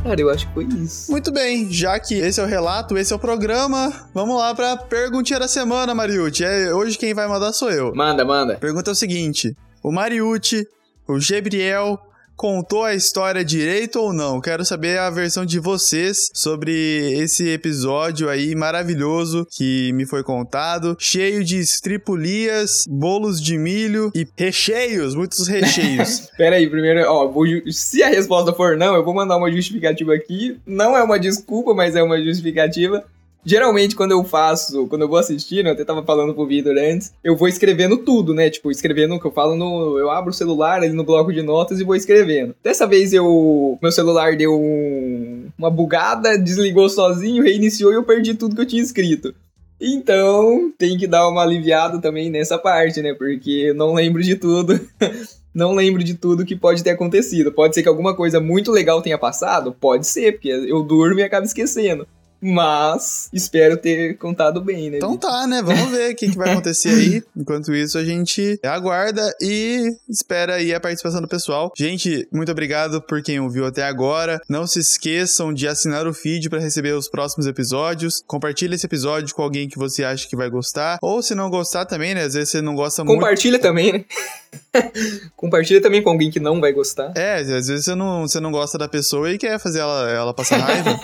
Cara, 0.07 0.21
eu 0.21 0.29
acho 0.29 0.47
que 0.47 0.53
foi 0.53 0.63
isso. 0.63 1.11
Muito 1.11 1.33
bem, 1.33 1.69
já 1.69 1.99
que 1.99 2.13
esse 2.13 2.39
é 2.39 2.43
o 2.43 2.47
relato, 2.47 2.97
esse 2.97 3.11
é 3.11 3.15
o 3.15 3.19
programa, 3.19 3.91
vamos 4.13 4.37
lá 4.37 4.55
pra 4.55 4.77
perguntinha 4.77 5.37
da 5.37 5.49
semana, 5.49 5.93
Mariucci. 5.93 6.45
É, 6.45 6.73
hoje 6.73 6.97
quem 6.97 7.13
vai 7.13 7.27
mandar 7.27 7.51
sou 7.51 7.69
eu. 7.69 7.93
Manda, 7.93 8.23
manda. 8.23 8.53
A 8.53 8.57
pergunta 8.57 8.89
é 8.89 8.93
o 8.93 8.95
seguinte: 8.95 9.53
o 9.83 9.91
Mariucci, 9.91 10.65
o 11.05 11.17
Gabriel 11.19 11.99
contou 12.37 12.83
a 12.83 12.93
história 12.93 13.43
direito 13.43 13.99
ou 13.99 14.13
não? 14.13 14.39
Quero 14.39 14.63
saber 14.63 14.99
a 14.99 15.09
versão 15.09 15.43
de 15.43 15.59
vocês 15.59 16.29
sobre 16.33 16.71
esse 17.13 17.49
episódio 17.49 18.29
aí 18.29 18.53
maravilhoso 18.55 19.47
que 19.51 19.91
me 19.93 20.05
foi 20.05 20.23
contado, 20.23 20.95
cheio 20.99 21.43
de 21.43 21.57
estripulias, 21.57 22.85
bolos 22.87 23.41
de 23.41 23.57
milho 23.57 24.11
e 24.15 24.25
recheios, 24.37 25.15
muitos 25.15 25.47
recheios. 25.49 26.29
Pera 26.37 26.57
aí, 26.57 26.69
primeiro, 26.69 27.01
ó, 27.09 27.27
vou, 27.27 27.45
se 27.71 28.03
a 28.03 28.07
resposta 28.07 28.53
for 28.53 28.77
não, 28.77 28.95
eu 28.95 29.03
vou 29.03 29.15
mandar 29.15 29.37
uma 29.37 29.51
justificativa 29.51 30.13
aqui. 30.13 30.59
Não 30.65 30.95
é 30.95 31.03
uma 31.03 31.19
desculpa, 31.19 31.73
mas 31.73 31.95
é 31.95 32.03
uma 32.03 32.21
justificativa. 32.21 33.03
Geralmente, 33.45 33.95
quando 33.95 34.11
eu 34.11 34.23
faço, 34.23 34.87
quando 34.87 35.03
eu 35.03 35.07
vou 35.07 35.17
assistindo, 35.17 35.67
eu 35.67 35.71
até 35.71 35.85
tava 35.85 36.03
falando 36.03 36.33
pro 36.33 36.45
Vitor 36.45 36.75
antes, 36.77 37.13
eu 37.23 37.35
vou 37.35 37.47
escrevendo 37.47 37.97
tudo, 37.97 38.33
né? 38.33 38.49
Tipo, 38.49 38.69
escrevendo 38.69 39.15
o 39.15 39.19
que 39.19 39.25
eu 39.25 39.31
falo 39.31 39.55
no. 39.55 39.97
Eu 39.97 40.09
abro 40.11 40.31
o 40.31 40.33
celular 40.33 40.81
ali 40.81 40.89
no 40.89 41.03
bloco 41.03 41.31
de 41.31 41.41
notas 41.41 41.79
e 41.79 41.83
vou 41.83 41.95
escrevendo. 41.95 42.55
Dessa 42.63 42.85
vez 42.85 43.13
eu. 43.13 43.77
Meu 43.81 43.91
celular 43.91 44.35
deu 44.35 44.53
um, 44.53 45.49
uma 45.57 45.69
bugada, 45.69 46.37
desligou 46.37 46.89
sozinho, 46.89 47.43
reiniciou 47.43 47.91
e 47.91 47.95
eu 47.95 48.03
perdi 48.03 48.33
tudo 48.33 48.55
que 48.55 48.61
eu 48.61 48.67
tinha 48.67 48.83
escrito. 48.83 49.33
Então, 49.79 50.73
tem 50.77 50.97
que 50.97 51.05
dar 51.07 51.27
uma 51.29 51.43
aliviada 51.43 52.01
também 52.01 52.29
nessa 52.29 52.57
parte, 52.57 53.01
né? 53.01 53.13
Porque 53.13 53.73
não 53.73 53.93
lembro 53.93 54.23
de 54.23 54.35
tudo. 54.35 54.79
não 55.53 55.73
lembro 55.73 56.03
de 56.03 56.15
tudo 56.15 56.45
que 56.45 56.55
pode 56.55 56.83
ter 56.83 56.91
acontecido. 56.91 57.51
Pode 57.51 57.75
ser 57.75 57.83
que 57.83 57.89
alguma 57.89 58.15
coisa 58.15 58.39
muito 58.39 58.71
legal 58.71 59.01
tenha 59.01 59.17
passado? 59.17 59.71
Pode 59.71 60.05
ser, 60.05 60.33
porque 60.33 60.49
eu 60.49 60.83
durmo 60.83 61.19
e 61.19 61.23
acabo 61.23 61.45
esquecendo. 61.45 62.07
Mas 62.41 63.29
espero 63.33 63.77
ter 63.77 64.17
contado 64.17 64.61
bem, 64.61 64.89
né? 64.89 64.97
Então 64.97 65.17
tá, 65.17 65.47
né? 65.47 65.61
Vamos 65.61 65.89
ver 65.89 66.11
o 66.11 66.15
que, 66.15 66.29
que 66.29 66.37
vai 66.37 66.51
acontecer 66.51 66.89
aí. 66.89 67.23
Enquanto 67.35 67.73
isso, 67.73 67.97
a 67.97 68.03
gente 68.03 68.59
aguarda 68.63 69.33
e 69.41 69.95
espera 70.09 70.55
aí 70.55 70.73
a 70.73 70.79
participação 70.79 71.21
do 71.21 71.27
pessoal. 71.27 71.71
Gente, 71.75 72.27
muito 72.31 72.51
obrigado 72.51 73.01
por 73.01 73.21
quem 73.21 73.39
ouviu 73.39 73.65
até 73.65 73.83
agora. 73.83 74.39
Não 74.47 74.67
se 74.67 74.79
esqueçam 74.79 75.53
de 75.53 75.67
assinar 75.67 76.07
o 76.07 76.13
feed 76.13 76.49
para 76.49 76.59
receber 76.59 76.93
os 76.93 77.09
próximos 77.09 77.47
episódios. 77.47 78.23
Compartilhe 78.27 78.75
esse 78.75 78.85
episódio 78.85 79.33
com 79.35 79.41
alguém 79.41 79.67
que 79.67 79.77
você 79.77 80.03
acha 80.03 80.27
que 80.27 80.35
vai 80.35 80.49
gostar. 80.49 80.97
Ou 81.01 81.21
se 81.21 81.33
não 81.33 81.49
gostar 81.49 81.85
também, 81.85 82.13
né? 82.13 82.23
Às 82.23 82.33
vezes 82.33 82.49
você 82.51 82.61
não 82.61 82.75
gosta 82.75 83.03
Compartilha 83.03 83.53
muito. 83.53 83.63
também, 83.63 83.93
né? 83.93 84.05
Compartilha 85.35 85.81
também 85.81 86.01
com 86.01 86.09
alguém 86.09 86.31
que 86.31 86.39
não 86.39 86.59
vai 86.59 86.71
gostar. 86.71 87.13
É, 87.15 87.35
às 87.35 87.47
vezes 87.47 87.85
você 87.85 87.95
não, 87.95 88.27
você 88.27 88.39
não 88.39 88.51
gosta 88.51 88.77
da 88.77 88.87
pessoa 88.87 89.31
e 89.31 89.37
quer 89.37 89.59
fazer 89.59 89.79
ela, 89.79 90.09
ela 90.09 90.33
passar 90.33 90.57
raiva. 90.57 90.99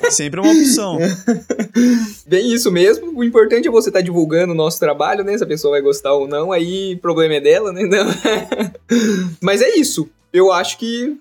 é 0.00 0.10
sempre 0.10 0.40
uma 0.40 0.50
opção. 0.50 0.98
Bem 2.26 2.52
isso 2.52 2.70
mesmo. 2.70 3.18
O 3.18 3.24
importante 3.24 3.68
é 3.68 3.70
você 3.70 3.88
estar 3.88 4.00
tá 4.00 4.04
divulgando 4.04 4.52
o 4.52 4.56
nosso 4.56 4.78
trabalho, 4.78 5.24
né? 5.24 5.36
Se 5.36 5.44
a 5.44 5.46
pessoa 5.46 5.72
vai 5.72 5.80
gostar 5.80 6.12
ou 6.14 6.28
não, 6.28 6.52
aí 6.52 6.94
o 6.94 6.98
problema 6.98 7.34
é 7.34 7.40
dela, 7.40 7.72
né? 7.72 7.82
Mas 9.40 9.62
é 9.62 9.76
isso. 9.76 10.08
Eu 10.32 10.52
acho 10.52 10.78
que 10.78 11.18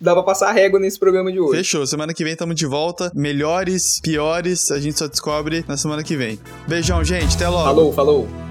dá 0.00 0.14
pra 0.14 0.22
passar 0.22 0.48
a 0.48 0.52
régua 0.52 0.78
nesse 0.78 0.98
programa 0.98 1.30
de 1.30 1.40
hoje. 1.40 1.58
Fechou. 1.58 1.86
Semana 1.86 2.14
que 2.14 2.24
vem 2.24 2.32
estamos 2.32 2.54
de 2.54 2.66
volta. 2.66 3.10
Melhores, 3.14 4.00
piores, 4.00 4.70
a 4.70 4.78
gente 4.78 4.98
só 4.98 5.06
descobre 5.06 5.64
na 5.66 5.76
semana 5.76 6.02
que 6.02 6.16
vem. 6.16 6.38
Beijão, 6.66 7.02
gente. 7.04 7.36
Até 7.36 7.48
logo. 7.48 7.64
Falou, 7.64 7.92
falou. 7.92 8.47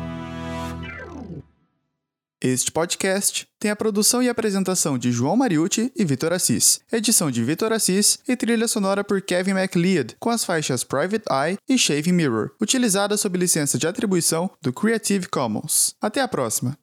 Este 2.39 2.71
podcast 2.71 3.47
tem 3.60 3.71
a 3.71 3.76
produção 3.76 4.21
e 4.21 4.30
apresentação 4.30 4.95
de 4.95 5.12
João 5.12 5.36
Mariucci 5.36 5.91
e 5.95 6.06
Vitor 6.06 6.32
Assis, 6.32 6.80
edição 6.91 7.32
de 7.32 7.43
Vitor 7.43 7.73
Assis 7.73 8.19
e 8.28 8.36
trilha 8.36 8.67
sonora 8.67 9.04
por 9.04 9.19
Kevin 9.23 9.54
MacLeod, 9.54 10.15
com 10.19 10.30
as 10.30 10.45
faixas 10.45 10.84
Private 10.84 11.26
Eye 11.32 11.58
e 11.67 11.80
Shaving 11.80 12.12
Mirror, 12.12 12.52
utilizadas 12.62 13.21
sob 13.21 13.39
licença 13.39 13.80
de 13.80 13.88
atribuição 13.88 14.52
do 14.62 14.71
Creative 14.71 15.28
Commons. 15.28 15.95
Até 16.00 16.21
a 16.21 16.28
próxima! 16.28 16.78